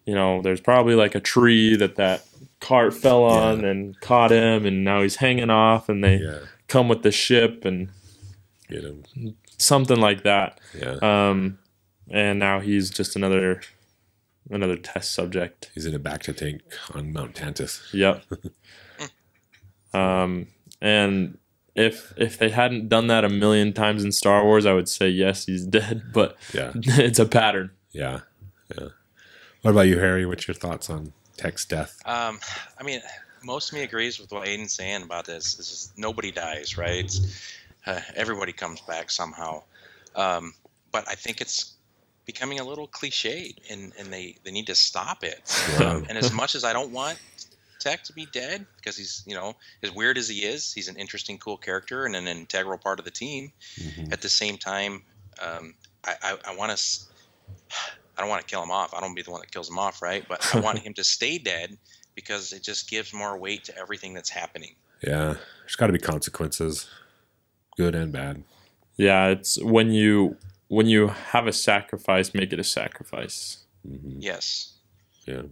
[0.05, 2.25] you know, there's probably like a tree that that
[2.61, 6.89] cart fell on and caught him, and now he's hanging off, and they Yeah, come
[6.89, 7.89] with the ship and
[8.71, 9.37] get him.
[9.59, 10.59] something like that.
[10.79, 11.59] Yeah, Um,
[12.11, 13.61] and now he's just another
[14.51, 15.71] another test subject.
[15.75, 16.63] he's in a bacta tank
[16.95, 17.81] on Mount Tantiss.
[17.93, 18.25] Yep.
[19.95, 20.47] um,
[20.81, 21.39] and
[21.75, 25.09] if if they hadn't done that a million times in Star Wars, I would say
[25.09, 26.03] yes, he's dead.
[26.13, 27.71] But Yeah, it's a pattern.
[27.93, 28.21] yeah,
[28.77, 28.89] yeah.
[29.63, 30.25] What about you, Harry?
[30.27, 32.01] What's your thoughts on Tech's death?
[32.07, 32.41] Um,
[32.79, 33.01] I mean,
[33.45, 35.55] most of me agrees with what Aiden's saying about this.
[35.55, 37.13] This is nobody dies, right?
[37.87, 39.63] Uh, everybody comes back somehow.
[40.15, 40.55] Um,
[40.93, 41.75] but I think it's
[42.27, 45.41] becoming a little cliched, and, and they, they need to stop it.
[45.81, 47.19] Um, and as much as I don't want
[47.79, 50.97] Tech to be dead, because he's, you know, as weird as he is, he's an
[50.97, 53.53] interesting, cool character and an integral part of the team.
[53.77, 54.13] Mhm.
[54.13, 55.03] At the same time,
[55.41, 55.75] um,
[56.05, 57.01] I, I, I want to.
[58.19, 58.93] I don't want to kill him off.
[58.93, 60.23] I don't be the one that kills him off, right?
[60.29, 61.79] But I want him to stay dead
[62.15, 64.75] because it just gives more weight to everything that's happening.
[65.03, 66.87] Yeah, there's got to be consequences,
[67.81, 68.43] good and bad.
[68.97, 70.37] Yeah, it's when you
[70.69, 73.65] when you have a sacrifice, make it a sacrifice.
[73.83, 74.75] hmm Yes,
[75.27, 75.43] Yeah,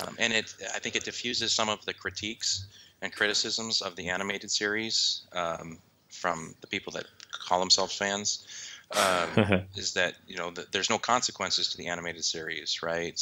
[0.00, 0.54] um, and it.
[0.74, 2.66] I think it diffuses some of the critiques
[3.00, 5.78] and criticisms of the animated series um,
[6.10, 7.06] from the people that
[7.48, 8.46] call themselves fans.
[8.94, 9.30] Um,
[9.76, 13.18] is that you know that there's no consequences to the animated series, right?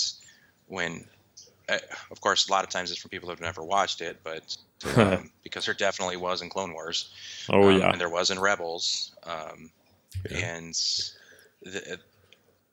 [0.66, 1.04] When,
[1.68, 1.78] uh,
[2.10, 4.56] of course, a lot of times it's from people who've never watched it, but
[4.96, 7.10] um, because there definitely was in Clone Wars.
[7.50, 9.14] oh um, yeah, and there was in Rebels.
[9.24, 9.70] Um,
[10.28, 10.38] Yeah.
[10.38, 10.74] And
[11.62, 11.98] the,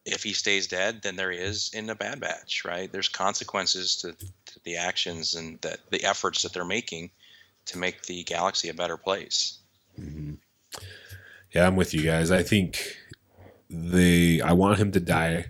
[0.05, 2.91] if he stays dead, then there is in the Bad Batch, right?
[2.91, 7.11] There's consequences to, to the actions and that the efforts that they're making
[7.65, 9.59] to make the galaxy a better place.
[9.95, 10.35] hmm
[11.51, 11.65] yeah.
[11.65, 12.29] I'm with you guys.
[12.29, 12.97] I think
[13.69, 15.47] the I want him to die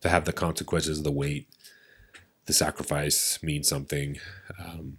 [0.00, 1.48] to have the consequences, of the weight,
[2.46, 4.18] the sacrifice mean something.
[4.58, 4.98] Um,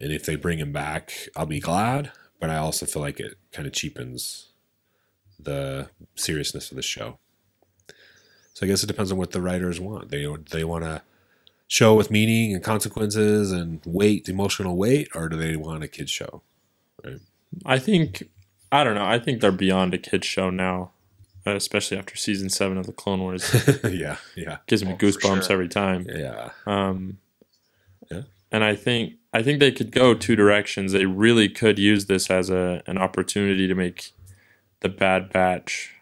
[0.00, 2.12] and if they bring him back, I'll be glad.
[2.40, 4.48] But I also feel like it kind of cheapens
[5.40, 7.18] the seriousness of the show.
[8.54, 10.10] So I guess it depends on what the writers want.
[10.10, 11.02] They they want to
[11.66, 16.10] show with meaning and consequences and weight, emotional weight, or do they want a kids
[16.10, 16.42] show?
[17.64, 18.28] I think
[18.72, 19.04] I don't know.
[19.06, 20.90] I think they're beyond a kids show now,
[21.46, 23.44] especially after season seven of the Clone Wars.
[23.84, 25.52] yeah, yeah, Gives me Oh, goosebumps sure.
[25.52, 26.06] every time.
[26.08, 27.18] yeah, Um,
[28.10, 28.22] Yeah.
[28.50, 30.92] And I think I think they could go two directions.
[30.92, 34.12] They really could use this as a an opportunity to make
[34.80, 35.92] the Bad Batch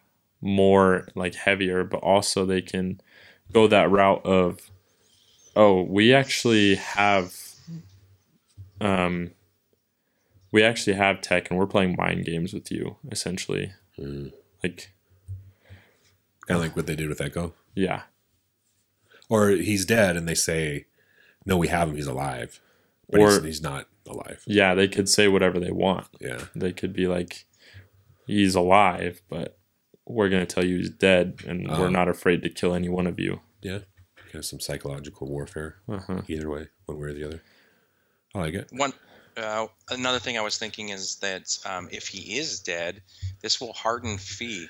[0.41, 3.01] more like heavier, but also they can
[3.53, 4.71] go that route of,
[5.55, 7.35] oh, we actually have,
[8.81, 9.31] um,
[10.53, 13.73] we actually have tech, and we're playing mind games with you, essentially.
[13.99, 14.33] Mm.
[14.63, 14.93] Like,
[16.47, 17.55] kind of like what they did with Echo.
[17.75, 18.03] yeah,
[19.29, 20.87] Or he's dead, and they say,
[21.45, 21.97] "No, we have him.
[21.97, 22.61] He's alive,"
[23.11, 24.43] but Or- he's, he's not alive.
[24.47, 26.07] yeah, they could say whatever they want.
[26.21, 27.47] Yeah, they could be like
[28.27, 29.57] he's alive but
[30.05, 31.83] we're going to tell you he's dead and Uh-huh.
[31.83, 33.81] we're not afraid to kill any one of you yeah.
[34.17, 35.77] Kind of some psychological warfare.
[35.89, 36.23] uh-huh.
[36.29, 37.43] Either way, one way or the other.
[38.35, 38.69] I like it.
[38.73, 38.93] One
[39.37, 43.03] Uh, another thing I was thinking is that um, if he is dead,
[43.43, 44.69] this will harden Phee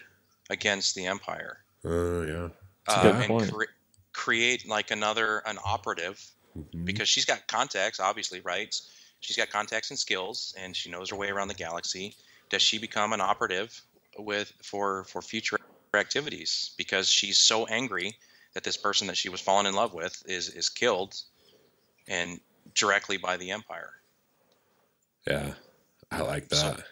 [0.50, 2.48] against the Empire Uh, yeah.
[2.86, 3.64] That's a uh, good and cre-
[4.12, 6.24] create like another an operative
[6.56, 6.84] Mhm.
[6.84, 8.74] because she's got contacts, obviously, right?
[9.20, 12.14] She's got contacts and skills, and she knows her way around the galaxy.
[12.48, 13.80] Does she become an operative
[14.18, 15.58] with for for future
[15.94, 18.16] activities because she's so angry
[18.54, 21.14] that this person that she was falling in love with is is killed,
[22.08, 22.40] and
[22.74, 23.92] directly by the Empire?
[25.26, 25.54] Yeah.
[26.10, 26.86] I like So- that.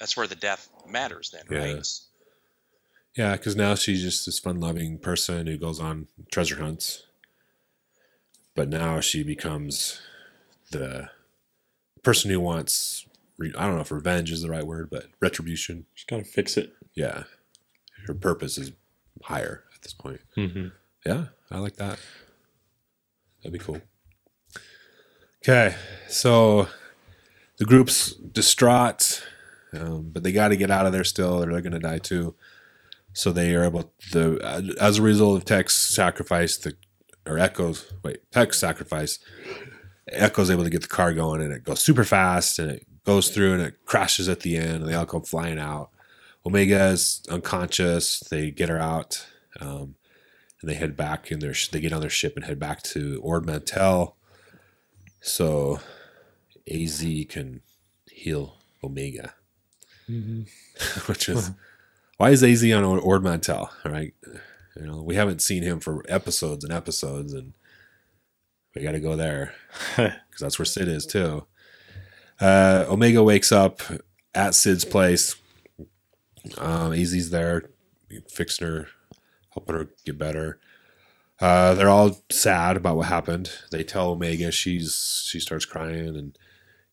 [0.00, 1.58] That's where the death matters, then, Yeah.
[1.74, 1.86] right?
[3.14, 7.02] Yeah, because now she's just this fun-loving person who goes on treasure hunts.
[8.58, 10.00] But now she becomes
[10.72, 11.10] the
[12.02, 13.06] person who wants.
[13.36, 15.86] Re- I don't know if revenge is the right word, but retribution.
[15.94, 16.72] Just gotta fix it.
[16.92, 17.22] Yeah,
[18.08, 18.72] her purpose is
[19.22, 20.22] higher at this point.
[20.36, 20.70] Mm-hmm.
[21.06, 22.00] Yeah, I like that.
[23.44, 23.80] That'd be cool.
[25.44, 25.76] Okay,
[26.08, 26.66] so
[27.58, 29.24] the group's distraught,
[29.72, 31.98] um, but they got to get out of there still, or they're going to die
[31.98, 32.34] too.
[33.12, 36.74] So they are able the as a result of Tech's sacrifice, the
[37.28, 39.18] or Echo's wait Tech's sacrifice,
[40.08, 43.28] Echo's able to get the car going, and it goes super fast, and it goes
[43.30, 45.90] through, and it crashes at the end, and they all come flying out.
[46.46, 48.20] Omega is unconscious.
[48.20, 49.26] They get her out.
[49.60, 49.96] Um,
[50.60, 52.82] and they head back and their sh- they get on their ship and head back
[52.82, 54.16] to Ord Mantell
[55.20, 55.80] so
[56.72, 57.60] AZ can
[58.10, 59.34] heal Omega
[60.10, 60.42] Mm-hmm.
[61.12, 61.50] which is
[62.16, 64.14] why is AZ on Ord Ord Mantell all right
[64.78, 67.52] you know we haven't seen him for episodes and episodes and
[68.74, 69.52] we got to go there
[69.96, 71.46] because that's where Cid is too
[72.40, 73.80] uh, Omega wakes up
[74.34, 75.36] at Cid's place
[76.56, 77.70] um, AZ's there
[78.28, 78.88] fixing her
[79.50, 80.58] helping her get better.
[81.40, 83.50] Uh, they're all sad about what happened.
[83.70, 86.36] They tell Omega she's she starts crying and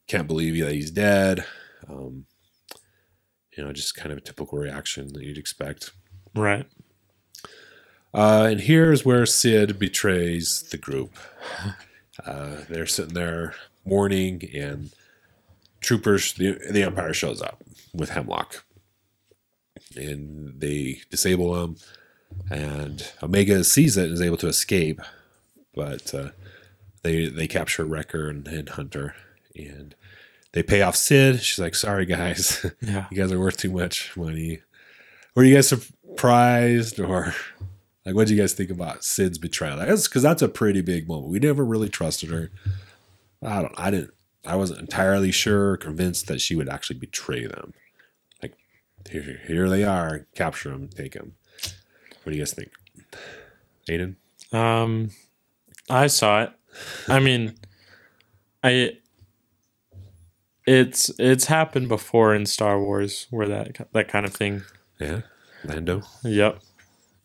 [0.07, 1.45] can't believe that he's dead.
[1.89, 2.25] Um,
[3.57, 5.91] you know, just kind of a typical reaction that you'd expect.
[6.35, 6.65] Right.
[8.15, 11.11] Uh, and here's where Cid betrays the group.
[12.25, 13.53] Uh, they're sitting there
[13.83, 14.91] mourning, and
[15.81, 17.61] troopers, the, the Empire shows up
[17.93, 18.63] with Hemlock,
[19.97, 21.75] and they disable him.
[22.49, 25.01] And Omega sees it and is able to escape,
[25.73, 26.29] but uh,
[27.03, 29.13] they they capture Wrecker and, and Hunter,
[29.55, 29.93] and
[30.53, 31.41] they pay off Cid.
[31.41, 33.07] She's like, "Sorry, guys." Yeah.
[33.11, 34.61] you guys are worth too much money.
[35.35, 37.33] Were you guys surprised or
[38.05, 39.79] like what do you guys think about Cid's betrayal?
[39.79, 41.31] Because that's a pretty big moment.
[41.31, 42.51] We never really trusted her.
[43.41, 44.13] I don't I didn't
[44.45, 47.73] I wasn't entirely sure or convinced that she would actually betray them.
[48.41, 48.55] Like
[49.09, 51.33] here here they are, capture them, take them.
[52.23, 52.71] What do you guys think?
[53.89, 54.15] Aiden?
[54.51, 55.11] Um,
[55.89, 56.51] I saw it.
[57.07, 57.55] I mean,
[58.63, 58.97] I
[60.65, 64.63] it's it's happened before in Star Wars where that that kind of thing.
[64.99, 65.21] Yeah.
[65.63, 66.03] Lando?
[66.23, 66.61] Yep,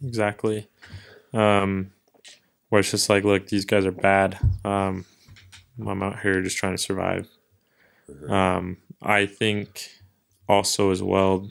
[0.03, 0.69] exactly.
[1.33, 1.93] Um,
[2.69, 4.39] where it's just like, look, these guys are bad.
[4.65, 5.05] Um,
[5.87, 7.29] I'm out here just trying to survive.
[8.29, 9.89] Um, I think
[10.49, 11.49] also as well,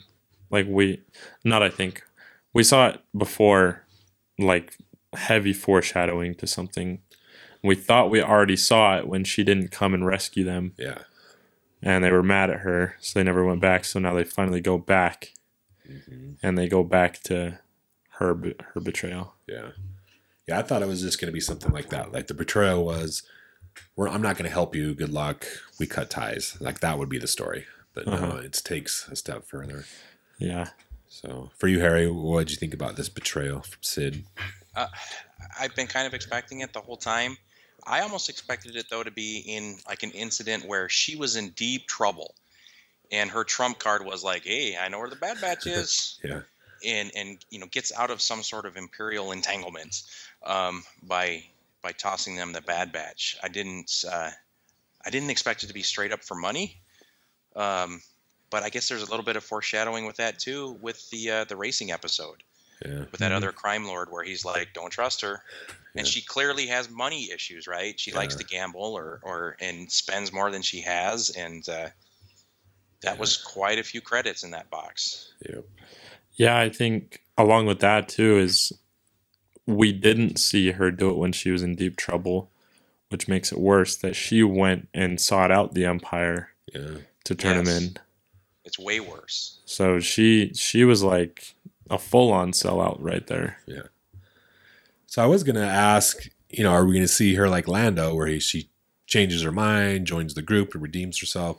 [0.50, 1.02] like we,
[1.44, 2.02] not I think,
[2.52, 3.84] we saw it before,
[4.38, 4.76] like
[5.14, 7.00] heavy foreshadowing to something.
[7.62, 10.98] We thought we already saw it when she didn't come and rescue them, Yeah.
[11.82, 13.84] and they were mad at her, so they never went back.
[13.84, 15.32] So now they finally go back,
[16.42, 17.58] and they go back to
[18.18, 18.34] her
[18.74, 19.34] her betrayal.
[19.50, 19.70] Yeah.
[20.48, 22.12] Yeah, I thought it was just going to be something like that.
[22.12, 23.22] Like the betrayal was,
[23.96, 24.94] "We're I'm not going to help you.
[24.94, 25.46] Good luck.
[25.78, 27.66] We cut ties." Like that would be the story.
[27.94, 28.36] But no, Uh-huh.
[28.38, 29.84] it takes a step further.
[30.38, 30.68] Yeah,
[31.08, 34.24] So, for you, Harry, what did you think about this betrayal from Cid?
[34.74, 34.86] Uh,
[35.58, 37.36] I've been kind of expecting it the whole time.
[37.86, 41.50] I almost expected it though to be in like an incident where she was in
[41.50, 42.34] deep trouble,
[43.12, 46.40] and her trump card was like, "Hey, I know where the Bad Batch is," Yeah.
[46.84, 50.02] And and you know gets out of some sort of imperial entanglement
[50.44, 51.44] um, by
[51.82, 53.36] by tossing them the Bad Batch.
[53.42, 54.30] I didn't uh,
[55.04, 56.80] I didn't expect it to be straight up for money,
[57.56, 58.02] um,
[58.50, 61.44] but I guess there's a little bit of foreshadowing with that too with the uh,
[61.44, 62.42] the racing episode
[62.84, 63.04] Yeah.
[63.10, 63.36] with that Mhm.
[63.36, 65.42] other crime lord where he's like, "Don't trust her,"
[65.96, 66.10] and Yeah.
[66.10, 67.98] she clearly has money issues, right?
[67.98, 71.90] She likes to gamble or or and spends more than she has, and uh,
[73.02, 75.32] that was quite a few credits in that box.
[75.48, 75.64] Yep.
[76.34, 76.58] Yeah.
[76.58, 78.72] I think along with that too is
[79.66, 82.50] we didn't see her do it when she was in deep trouble,
[83.08, 86.96] which makes it worse that she went and sought out the Empire Yeah.
[87.24, 87.96] to turn him in.
[88.64, 89.58] It's way worse.
[89.64, 91.54] So she she was like
[91.88, 93.58] a full on sellout right there.
[93.66, 93.82] Yeah.
[95.06, 98.26] So I was gonna ask, you know, are we gonna see her like Lando, where
[98.28, 98.68] he, she
[99.06, 101.58] changes her mind, joins the group, and redeems herself.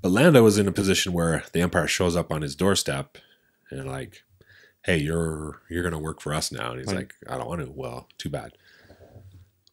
[0.00, 3.18] But Lando was in a position where the Empire shows up on his doorstep
[3.72, 4.22] and like,
[4.84, 6.96] "Hey, you're you're gonna work for us now," and he's Right.
[6.96, 8.52] like, "I don't want to." Well, too bad.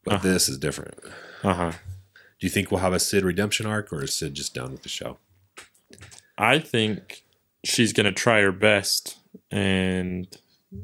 [0.04, 0.18] But Uh.
[0.20, 0.96] this is different.
[1.44, 1.72] Uh huh.
[2.40, 4.84] Do you think we'll have a Cid redemption arc, or is Cid just done with
[4.84, 5.20] the show?
[6.38, 7.24] I think
[7.66, 9.18] she's gonna try her best,
[9.52, 10.26] and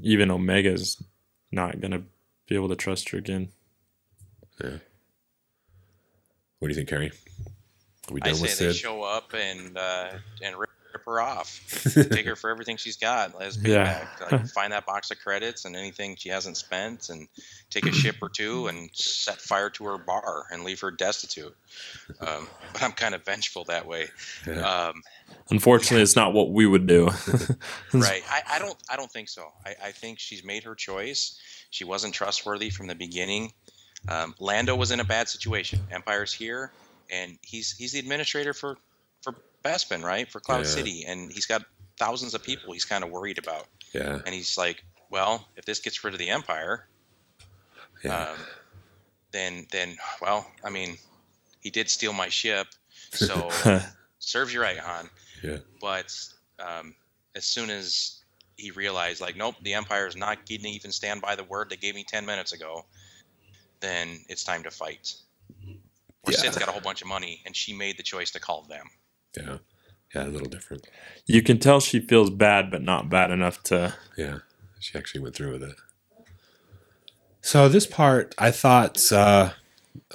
[0.01, 1.01] even Omega's
[1.51, 2.03] not gonna
[2.47, 3.49] be able to trust her again.
[4.61, 4.77] Yeah.
[6.59, 7.11] What do you think, Carrie?
[8.09, 8.81] Are we I done with say they Cid?
[8.81, 11.61] show up and uh, and rip, rip her off.
[11.93, 13.37] Take her for everything she's got.
[13.37, 13.83] Let's pay Yeah.
[13.83, 14.31] back.
[14.31, 17.27] Like, find that box of credits and anything she hasn't spent, and
[17.69, 21.55] take a ship or two and set fire to her bar and leave her destitute.
[22.21, 24.07] Um, but I'm kind of vengeful that way.
[24.47, 24.61] Yeah.
[24.87, 25.01] Um,
[25.49, 27.05] Unfortunately, it's not what we would do.
[27.93, 28.23] right?
[28.29, 28.77] I, I don't.
[28.89, 29.51] I don't think so.
[29.65, 31.39] I, I think she's made her choice.
[31.71, 33.51] She wasn't trustworthy from the beginning.
[34.07, 35.79] Um, Lando was in a bad situation.
[35.91, 36.71] Empire's here,
[37.11, 38.77] and he's he's the administrator for
[39.21, 39.35] for
[39.65, 40.31] Bespin, right?
[40.31, 40.71] For Cloud Yeah.
[40.71, 41.63] City, and he's got
[41.97, 43.67] thousands of people he's kind of worried about.
[43.93, 46.87] yeah, And he's like, well, if this gets rid of the Empire,
[48.03, 48.37] yeah, um,
[49.31, 50.97] then then well, I mean,
[51.61, 52.67] he did steal my ship,
[53.11, 53.49] so
[54.19, 55.09] serves you right, Han.
[55.43, 56.13] yeah, But
[56.59, 56.93] um,
[57.35, 58.21] as soon as
[58.57, 61.69] he realized, like, nope, the Empire is not going to even stand by the word
[61.69, 62.85] they gave me ten minutes ago,
[63.79, 65.13] then it's time to fight.
[66.23, 66.37] Or Yeah.
[66.37, 68.87] Cid's got a whole bunch of money, and she made the choice to call them.
[69.37, 69.57] Yeah,
[70.13, 70.27] yeah.
[70.27, 70.87] A little different.
[71.25, 73.95] you can tell she feels bad, but not bad enough to.
[74.17, 74.39] Yeah,
[74.79, 75.75] she actually went through with it.
[77.41, 79.51] So this part, I thought uh,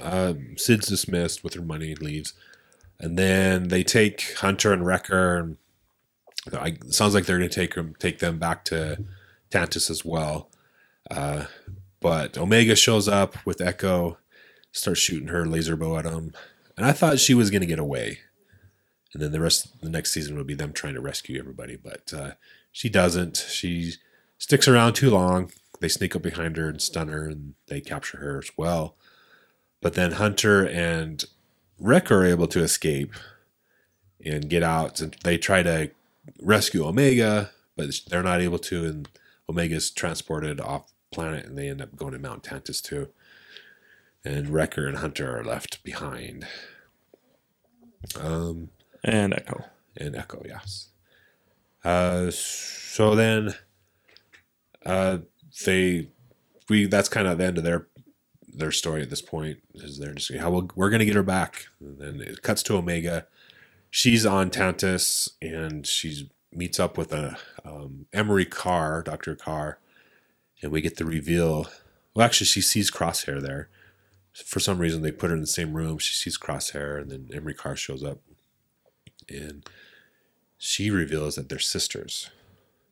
[0.00, 2.32] uh, Cid's dismissed with her money and leaves,
[2.98, 5.56] and then they take Hunter and Wrecker, and
[6.52, 9.04] I, sounds like they're going to take them take them back to
[9.50, 10.50] Tantiss as well.
[11.10, 11.44] Uh,
[12.00, 14.18] but Omega shows up with Echo,
[14.72, 16.32] starts shooting her laser bow at him,
[16.76, 18.20] and I thought she was going to get away,
[19.12, 21.76] and then the rest of the next season would be them trying to rescue everybody,
[21.76, 22.32] but uh,
[22.70, 23.36] she doesn't.
[23.48, 23.94] She
[24.38, 25.50] sticks around too long.
[25.80, 28.96] They sneak up behind her and stun her, and they capture her as well.
[29.80, 31.24] But then Hunter and
[31.78, 33.14] Wrecker are able to escape
[34.24, 35.90] and get out, and they try to
[36.42, 39.08] rescue Omega, but they're not able to, and
[39.48, 43.08] Omega's transported off planet, and they end up going to Mount Tantiss too.
[44.24, 46.46] And Wrecker and Hunter are left behind.
[48.20, 48.68] Um,
[49.02, 49.64] And Echo.
[49.96, 50.88] and Echo, yes.
[51.84, 53.54] Uh, so then,
[54.84, 55.18] uh,
[55.64, 56.08] they
[56.68, 57.88] we that's kind of the end of their
[58.46, 59.58] their story at this point.
[59.74, 62.76] Is they're just how we'll, we're gonna get her back, and then it cuts to
[62.76, 63.26] Omega.
[63.90, 69.78] She's on Tantiss, and she meets up with a um, Emerie Karr, Doctor Karr,
[70.62, 71.68] and we get the reveal.
[72.14, 73.68] Well, actually, she sees Crosshair there.
[74.32, 75.98] For some reason, they put her in the same room.
[75.98, 78.20] She sees Crosshair, and then Emerie Karr shows up
[79.30, 79.68] and
[80.58, 82.30] she reveals that they're sisters.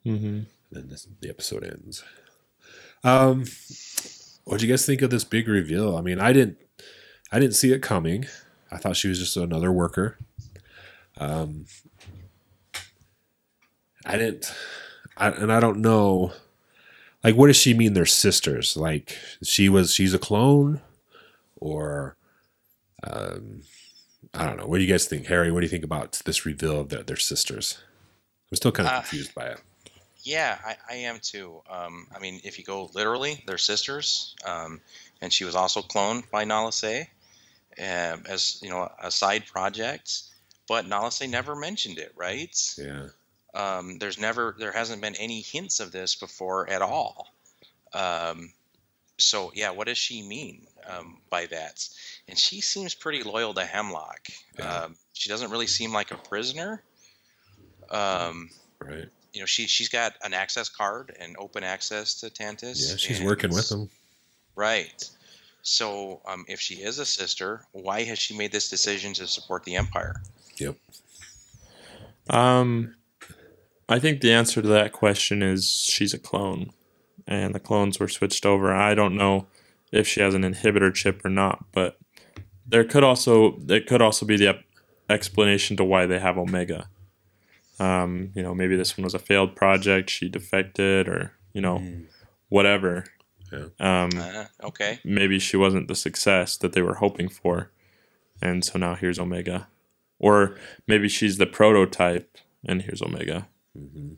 [0.07, 0.27] Mm-hmm.
[0.27, 2.03] And then this, the episode ends.
[3.05, 3.45] Um,
[4.45, 5.97] what do you guys think of this big reveal?
[5.97, 6.59] I mean, I didn't,
[7.31, 8.27] I didn't see it coming.
[8.71, 10.19] I thought she was just another worker.
[11.19, 11.67] Um,
[14.07, 14.53] I didn't,
[15.17, 16.33] I, and I don't know.
[17.23, 17.93] Like, what does she mean?
[17.93, 18.77] They're sisters.
[18.77, 20.81] Like, she was, she's a clone,
[21.57, 22.17] or,
[23.03, 23.63] um,
[24.35, 24.67] I don't know.
[24.67, 25.51] What do you guys think, Harry?
[25.51, 27.79] What do you think about this reveal of that they're sisters?
[28.51, 29.61] I'm still kind of Uh, confused by it.
[30.23, 31.63] Yeah, I, I am too.
[31.71, 34.81] Um, I mean, if you go literally, they're sisters, um,
[35.23, 37.09] and she was also cloned by Nala Se
[37.79, 40.23] um, as you know a side project.
[40.69, 42.55] But Nala Se never mentioned it, right?
[42.77, 43.07] Yeah,
[43.55, 47.29] Um, there's never, there hasn't been any hints of this before at all.
[47.95, 48.53] Um,
[49.19, 51.87] so yeah, what does she mean um, by that?
[52.29, 54.29] And she seems pretty loyal to Hemlock.
[54.59, 54.85] Yeah.
[54.85, 56.83] Um, she doesn't really seem like a prisoner.
[57.91, 58.51] Um,
[58.81, 59.09] right.
[59.33, 62.91] you know, she she's got an access card and open access to Tantiss.
[62.91, 63.89] Yeah, she's working with them.
[64.55, 65.09] Right.
[65.63, 69.65] So, um, if she is a sister, why has she made this decision to support
[69.65, 70.23] the Empire?
[70.57, 70.77] Yep.
[72.31, 72.95] Um,
[73.89, 76.71] I think the answer to that question is she's a clone,
[77.29, 78.75] and the clones were switched over.
[78.75, 79.47] I don't know
[79.93, 81.99] if she has an inhibitor chip or not, but
[82.67, 84.59] there could also there could also be the
[85.09, 86.89] explanation to why they have Omega.
[87.79, 90.11] Um, you know, maybe this one was a failed project.
[90.11, 91.83] She defected, or you know,
[92.49, 93.05] whatever.
[93.53, 93.67] Yeah.
[93.79, 94.99] Um, Uh, okay.
[95.05, 97.71] maybe she wasn't the success that they were hoping for,
[98.43, 99.69] and so now here's Omega,
[100.19, 100.57] or
[100.87, 103.49] maybe she's the prototype, and here's Omega.
[103.75, 104.15] hmm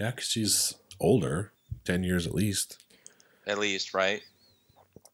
[0.00, 1.52] Yeah, because she's older,
[1.88, 2.76] ten years at least.
[3.46, 4.20] At least, right?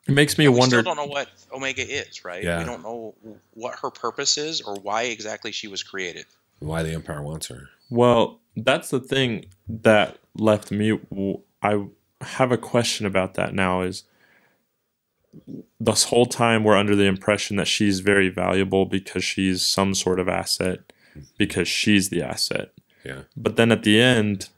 [0.08, 0.80] It makes me And we wonder.
[0.80, 2.42] still don't know what Omega is, right?
[2.42, 2.58] Yeah.
[2.58, 3.14] We don't know
[3.54, 6.26] what her purpose is or why exactly she was created.
[6.58, 7.68] Why the Empire wants her?
[7.90, 10.98] Well, that's the thing that left me.
[11.62, 11.84] I
[12.20, 13.82] have a question about that now.
[13.82, 14.02] Is
[15.80, 20.18] this whole time we're under the impression that she's very valuable because she's some sort
[20.18, 21.22] of asset, mm-hmm.
[21.38, 22.72] because she's the asset.
[23.04, 23.22] Yeah.
[23.36, 24.48] But then at the end,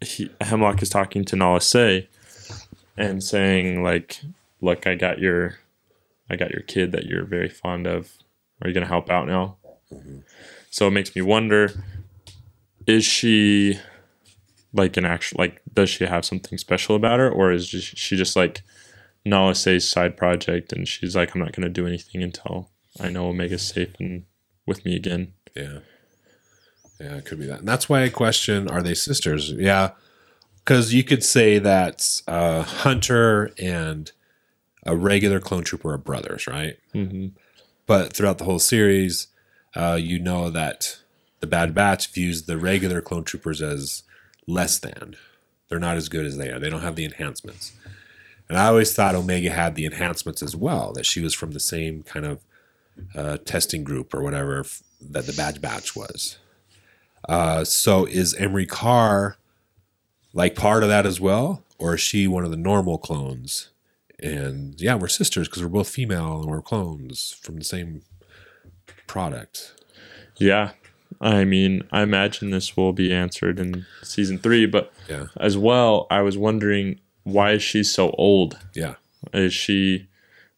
[0.00, 2.08] he, Hemlock is talking to Nala Se
[2.96, 4.20] and saying like,
[4.60, 5.58] "Look, I got your,
[6.30, 8.12] I got your kid that you're very fond of.
[8.62, 9.56] Are you gonna help out now?"
[9.92, 10.18] Mm-hmm.
[10.70, 11.84] So it makes me wonder:
[12.86, 13.78] Is she
[14.72, 15.62] like an actual like?
[15.72, 18.62] Does she have something special about her, or is she just like
[19.24, 22.70] Nala Se's side project, and she's like, "I'm not gonna do anything until
[23.00, 24.24] I know Omega's safe and
[24.66, 25.80] with me again." Yeah.
[27.00, 27.60] Yeah, it could be that.
[27.60, 29.50] And that's why I question are they sisters?
[29.52, 29.90] Yeah.
[30.56, 34.10] Because you could say that uh, Hunter and
[34.84, 36.76] a regular clone trooper are brothers, right?
[36.92, 37.28] hmm
[37.86, 39.28] But throughout the whole series,
[39.74, 40.98] uh, you know that
[41.40, 44.02] the Bad Batch views the regular clone troopers as
[44.46, 45.16] less than.
[45.68, 46.58] They're not as good as they are.
[46.58, 47.72] They don't have the enhancements.
[48.48, 51.60] And I always thought Omega had the enhancements as well, that she was from the
[51.60, 52.40] same kind of
[53.14, 56.38] uh, testing group or whatever f- that the Bad Batch was.
[57.28, 59.36] Uh, so is Emerie Karr
[60.32, 61.62] like part of that as well?
[61.78, 63.68] Or is she one of the normal clones?
[64.20, 68.02] And yeah, we're sisters because we're both female and we're clones from the same
[69.06, 69.74] product.
[70.38, 70.70] Yeah.
[71.20, 75.26] I mean, I imagine this will be answered in season three, but Yeah.
[75.38, 78.58] as well, I was wondering why is she so old?
[78.74, 78.94] Yeah.
[79.32, 80.08] Is she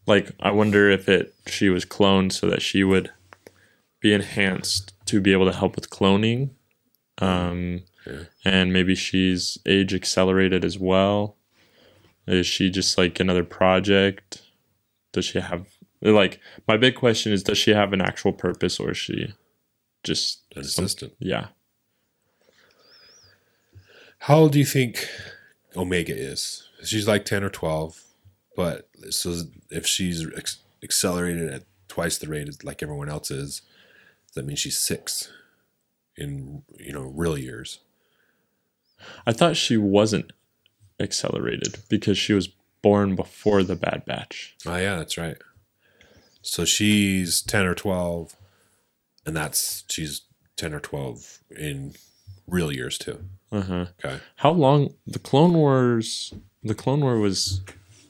[0.07, 3.11] like I wonder if it she was cloned so that she would
[4.01, 6.51] be enhanced to be able to help with cloning.
[7.21, 8.25] Um Yeah.
[8.45, 11.37] and maybe she's age accelerated as well.
[12.27, 14.43] Is she just like another project?
[15.13, 15.67] Does she have
[16.03, 19.35] like my big question is does she have an actual purpose or is she
[20.03, 21.13] just An assistant.
[21.19, 21.49] yeah.
[24.25, 25.09] How old do you think
[25.77, 26.69] Omega is?
[26.85, 28.03] She's like 10 or 12,
[28.57, 29.35] but so
[29.71, 30.27] if she's
[30.83, 33.63] accelerated at twice the rate as like everyone else is,
[34.29, 35.31] does that mean she's six
[36.21, 37.81] in, you know, real years?
[39.27, 40.33] I thought she wasn't
[41.01, 42.49] accelerated because she was
[42.83, 44.57] born before the Bad Batch.
[44.67, 45.39] Oh, yeah, that's right.
[46.43, 48.37] So she's 10 or 12,
[49.27, 50.23] and that's, she's
[50.57, 51.95] 10 or 12 in
[52.47, 53.25] real years too.
[53.51, 53.87] Uh-huh.
[54.05, 54.21] Okay.
[54.37, 57.63] How long the Clone Wars the Clone War was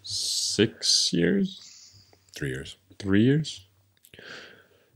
[0.03, 2.05] 6 years?
[2.35, 2.77] Three years.
[2.99, 3.67] 3 years?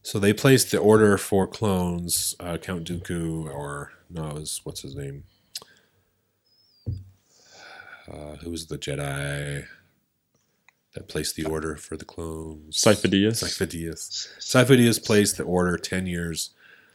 [0.04, 4.82] So they placed the order for clones, uh, Count Dooku, or no, it was what's
[4.82, 5.24] his name?
[8.06, 9.64] Uh, who was the Jedi
[10.92, 12.76] that placed the order for the clones?
[12.76, 13.42] Sifo-Dyas?
[13.42, 14.28] Sifo-Dyas.
[14.38, 16.50] Sifo-Dyas placed the order ten years.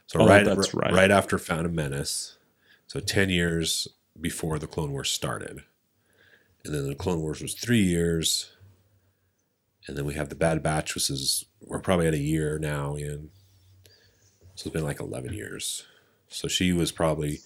[0.06, 0.94] So Oh, right, that's right.
[0.94, 2.38] right after Phantom Menace.
[2.86, 3.88] So ten years
[4.22, 5.64] before the Clone Wars started,
[6.64, 8.52] and then the Clone Wars was three years.
[9.90, 12.94] And then we have the Bad Batch, which is we're probably at a year now
[12.96, 13.32] in.
[14.54, 15.84] So it's been like eleven years.
[16.28, 17.40] So she was probably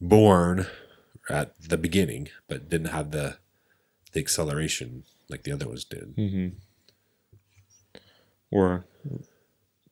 [0.00, 0.66] born
[1.28, 3.36] at the beginning, but didn't have the
[4.12, 6.16] the acceleration like the other ones did.
[6.16, 6.54] Mhm.
[8.50, 8.84] Or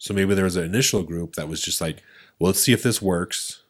[0.01, 2.03] So maybe there was an initial group that was just like,
[2.39, 3.62] well, let's see if this works.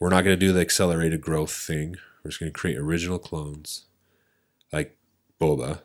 [0.00, 1.96] We're not going to do the accelerated growth thing.
[2.22, 3.84] We're just going to create original clones
[4.72, 4.96] like
[5.40, 5.80] Boba.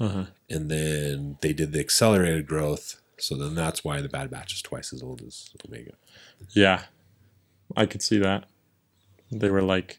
[0.00, 0.24] Uh-huh.
[0.50, 3.00] And then they did the accelerated growth.
[3.18, 5.92] So then that's why the Bad Batch is twice as old as Omega.
[6.54, 6.84] Yeah.
[7.76, 8.44] I could see that.
[9.30, 9.98] They were like,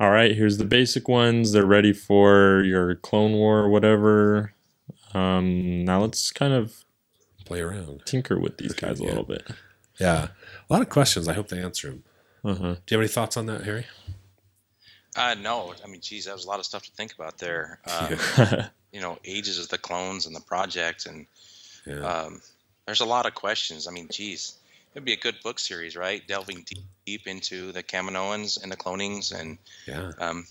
[0.00, 1.52] all right, here's the basic ones.
[1.52, 4.54] They're ready for your Clone War or whatever.
[5.14, 6.84] Um, now let's kind of
[7.44, 8.02] Play around.
[8.06, 9.08] tinker with these guys a Yeah.
[9.10, 9.46] little bit.
[10.00, 10.28] Yeah.
[10.68, 11.28] A lot of questions.
[11.28, 12.04] I hope they answer them.
[12.44, 12.74] Uh-huh.
[12.86, 13.86] Do you have any thoughts on that, Harry?
[15.14, 17.78] Uh, no, I mean, geez, that was a lot of stuff to think about there.
[17.88, 21.26] Um, you know, ages of the clones and the project, and
[21.86, 22.00] Yeah.
[22.06, 22.42] um,
[22.86, 23.88] there's a lot of questions.
[23.88, 24.54] I mean, geez,
[24.94, 26.26] it'd be a good book series, right?
[26.26, 30.12] Delving deep, deep into the Kaminoans and the clonings and yeah.
[30.18, 30.46] um,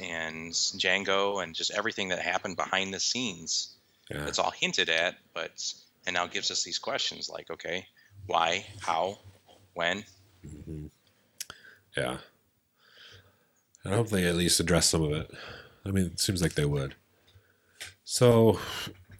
[0.00, 3.76] and Jango and just everything that happened behind the scenes.
[4.10, 4.26] Yeah.
[4.26, 5.72] It's all hinted at, but
[6.06, 7.86] and now gives us these questions like, okay,
[8.26, 9.18] why, how,
[9.74, 10.04] when?
[10.44, 10.90] Mhm.
[11.96, 12.18] Yeah.
[13.84, 15.30] I hope they at least address some of it.
[15.84, 16.94] I mean, it seems like they would.
[18.12, 18.60] So,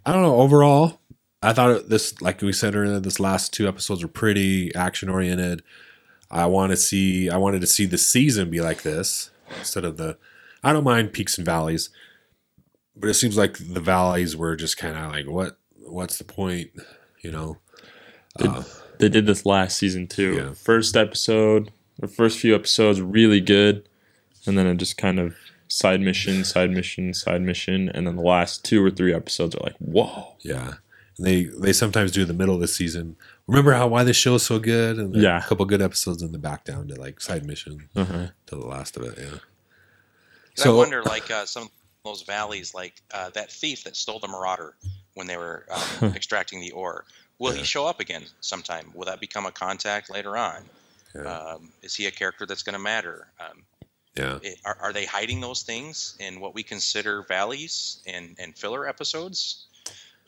[0.05, 0.36] I don't know.
[0.36, 1.01] Overall,
[1.43, 5.62] I thought this, like we said earlier, this last two episodes were pretty action oriented.
[6.30, 9.97] I want to see, I wanted to see the season be like this instead of
[9.97, 10.18] the.
[10.62, 11.88] I don't mind peaks and valleys,
[12.95, 15.57] but it seems like the valleys were just kind of like, what?
[15.86, 16.72] What's the point?
[17.22, 17.57] You know.
[18.38, 18.62] They, Uh,
[18.99, 20.34] they did this last season too.
[20.34, 20.53] Yeah.
[20.53, 23.88] First episode, the first few episodes, really good,
[24.47, 25.34] and then it just kind of
[25.74, 29.62] side mission, side mission, side mission, and then the last two or three episodes are
[29.62, 30.34] like, whoa.
[30.40, 30.74] yeah.
[31.16, 33.16] And they they sometimes do the middle of the season.
[33.46, 34.98] Remember how why this show is so good?
[34.98, 35.38] And Yeah.
[35.38, 38.28] a couple good episodes in the back down to like side mission Uh-huh.
[38.46, 39.18] to the last of it.
[39.18, 39.38] Yeah.
[40.56, 41.70] 'Cause I wonder, like uh, some of
[42.04, 44.74] those valleys, like uh, that thief that stole the Marauder
[45.14, 47.04] when they were um, extracting the ore.
[47.38, 47.60] Will Yeah.
[47.60, 48.90] he show up again sometime?
[48.94, 50.64] Will that become a contact later on?
[51.14, 51.22] Yeah.
[51.22, 53.28] Um, is he a character that's going to matter?
[53.40, 53.64] Um,
[54.16, 54.38] yeah.
[54.42, 58.88] it, are, are they hiding those things in what we consider valleys and, and filler
[58.88, 59.66] episodes?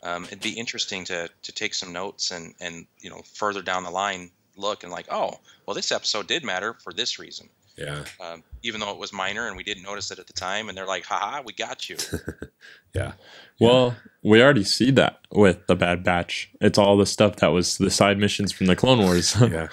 [0.03, 3.83] Um, it'd be interesting to, to take some notes and, and you know further down
[3.83, 8.03] the line look and like oh well this episode did matter for this reason Yeah.
[8.21, 10.77] um, even though it was minor and we didn't notice it at the time and
[10.77, 11.97] they're like haha we got you
[12.95, 13.13] Yeah.
[13.59, 16.49] Well, we already see that with the Bad Batch.
[16.61, 19.35] It's all the stuff that was the side missions from the Clone Wars.
[19.41, 19.67] Yeah.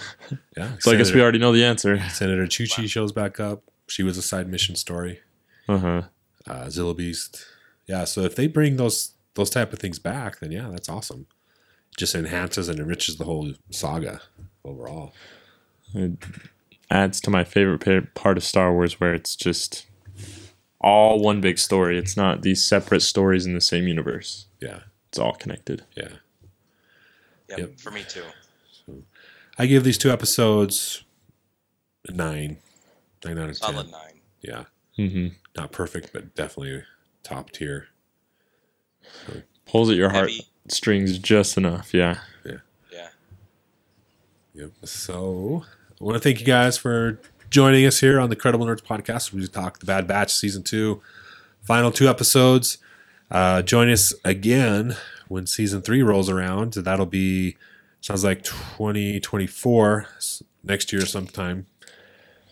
[0.56, 0.72] Yeah.
[0.80, 1.98] so I guess we already know the answer.
[2.10, 3.62] Senator Chuchi shows back up.
[3.92, 5.20] She was a side mission story.
[5.68, 6.02] Uh huh.
[6.46, 7.44] Uh, Zillo Beast.
[7.86, 8.04] Yeah.
[8.04, 11.26] So if they bring those those type of things back, then yeah, that's awesome.
[11.92, 14.22] It just enhances and enriches the whole saga
[14.64, 15.12] overall.
[15.94, 16.12] It
[16.90, 19.84] adds to my favorite part of Star Wars, where it's just
[20.80, 21.98] all one big story.
[21.98, 24.46] It's not these separate stories in the same universe.
[24.58, 24.80] Yeah.
[25.10, 25.82] It's all connected.
[25.94, 26.08] Yeah.
[27.50, 27.78] yep, Yep.
[27.80, 28.24] for me too
[29.58, 31.04] I give these two episodes
[32.08, 32.56] nine.
[33.24, 33.72] Nine out of ten.
[33.72, 34.64] solid nine Yeah.
[34.96, 36.82] hmm Not perfect, but definitely
[37.22, 37.88] top tier.
[39.66, 41.92] Pulls at your heart heavy strings just enough.
[41.94, 42.18] Yeah.
[42.44, 42.58] Yeah.
[42.92, 43.08] yeah
[44.54, 44.70] Yep.
[44.84, 45.64] So
[46.00, 47.20] I want to thank you guys for
[47.50, 49.32] joining us here on the Credible Nerds podcast.
[49.32, 51.00] We talk the Bad Batch season two,
[51.62, 52.78] final two episodes.
[53.30, 54.96] Uh, join us again
[55.28, 56.74] when season three rolls around.
[56.74, 57.56] That'll be
[58.00, 60.06] sounds like twenty twenty four
[60.62, 61.66] next year sometime,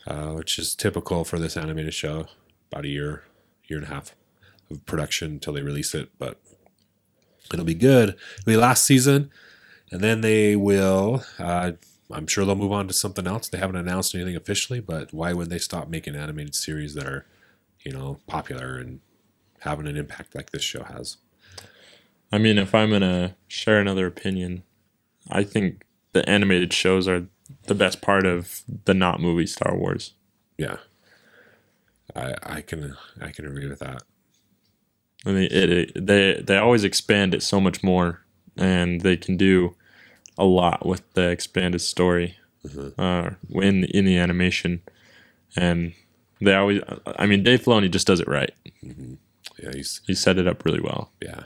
[0.07, 2.27] uh, which is typical for this animated show.
[2.71, 3.25] About a year,
[3.65, 4.15] year and a half
[4.71, 6.41] of production until they release it, but
[7.53, 8.11] it'll be good.
[8.39, 9.31] It'll be last season,
[9.91, 11.25] and then they will.
[11.39, 11.73] Uh,
[12.13, 13.49] I'm sure they'll move on to something else.
[13.49, 17.27] They haven't announced anything officially, but why would they stop making animated series that are,
[17.83, 19.01] you know, popular and
[19.61, 21.19] having an impact like this show has?
[22.33, 24.63] I mean, if I'm gonna share another opinion,
[25.31, 27.27] I think the animated shows are
[27.67, 30.15] the best part of the not movie Star Wars.
[30.59, 30.77] Yeah,
[32.15, 34.03] I I can I can agree with that.
[35.27, 38.21] I mean, it, it they they always expand it so much more,
[38.57, 39.75] and they can do
[40.39, 42.37] a lot with the expanded story
[42.67, 42.95] Mhm.
[42.99, 43.31] uh,
[43.61, 44.83] in in the animation,
[45.57, 45.93] and
[46.41, 46.81] they always.
[47.07, 48.53] I mean, Dave Filoni just does it right.
[48.85, 49.15] Mm-hmm.
[49.63, 51.11] Yeah, he's He set it up really well.
[51.23, 51.45] yeah.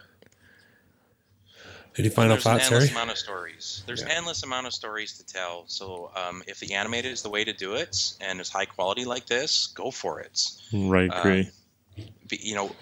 [1.96, 2.90] Any final there's an thoughts, endless Harry?
[2.90, 3.82] amount of stories.
[3.86, 4.08] There's Yeah.
[4.16, 5.64] endless amount of stories to tell.
[5.68, 9.04] So um, if the animated is the way to do it, and it's high quality
[9.04, 10.40] like this, go for it.
[10.72, 11.50] Right, Uh, agree.
[12.28, 12.76] Be- You know,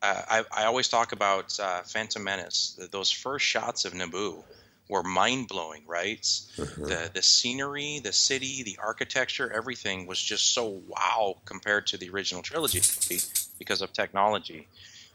[0.00, 2.78] uh, I I always talk about uh, Phantom Menace.
[2.90, 4.42] Those first shots of Naboo
[4.88, 6.26] were mind blowing, right?
[6.58, 6.86] Uh-huh.
[6.86, 12.08] The the scenery, the city, the architecture, everything was just so wow compared to the
[12.10, 12.80] original trilogy
[13.58, 14.68] because of technology.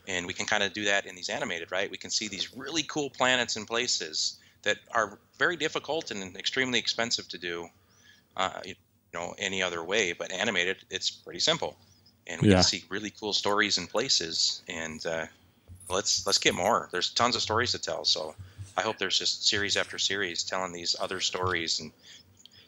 [0.07, 1.91] And we can kind of do that in these animated, right?
[1.91, 6.79] We can see these really cool planets and places that are very difficult and extremely
[6.79, 7.67] expensive to do,
[8.37, 8.75] uh, you
[9.13, 10.13] know, any other way.
[10.13, 11.77] But animated, it's pretty simple,
[12.25, 12.55] and we Yeah.
[12.55, 14.61] can see really cool stories and places.
[14.67, 15.27] And uh,
[15.89, 16.89] let's let's get more.
[16.91, 18.05] There's tons of stories to tell.
[18.05, 18.35] So
[18.77, 21.91] I hope there's just series after series telling these other stories and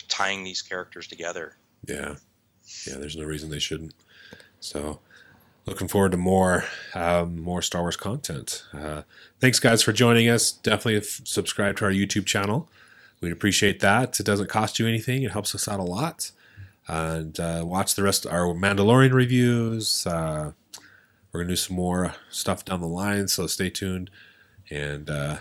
[0.07, 1.55] tying these characters together.
[1.87, 2.15] Yeah.
[2.85, 3.93] Yeah, there's no reason they shouldn't.
[4.59, 4.99] So,
[5.69, 8.63] looking forward to more um, more Star Wars content.
[8.73, 9.03] Uh,
[9.39, 10.51] thanks, guys, for joining us.
[10.51, 12.69] Definitely f- subscribe to our YouTube channel.
[13.21, 14.19] We'd appreciate that.
[14.19, 15.23] It doesn't cost you anything.
[15.23, 16.31] It helps us out a lot.
[16.87, 20.07] And uh, watch the rest of our Mandalorian reviews.
[20.07, 20.53] Uh,
[21.31, 24.09] we're gonna do some more stuff down the line, so stay tuned
[24.71, 25.37] and uh,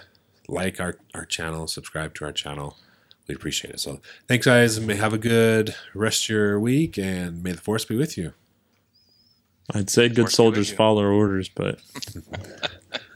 [0.49, 2.77] like our our channel, subscribe to our channel.
[3.27, 3.81] We appreciate it.
[3.81, 4.81] So thanks, guys.
[4.81, 8.33] May have a good rest of your week, and may the force be with you.
[9.75, 11.81] I'd say good soldiers follow orders, but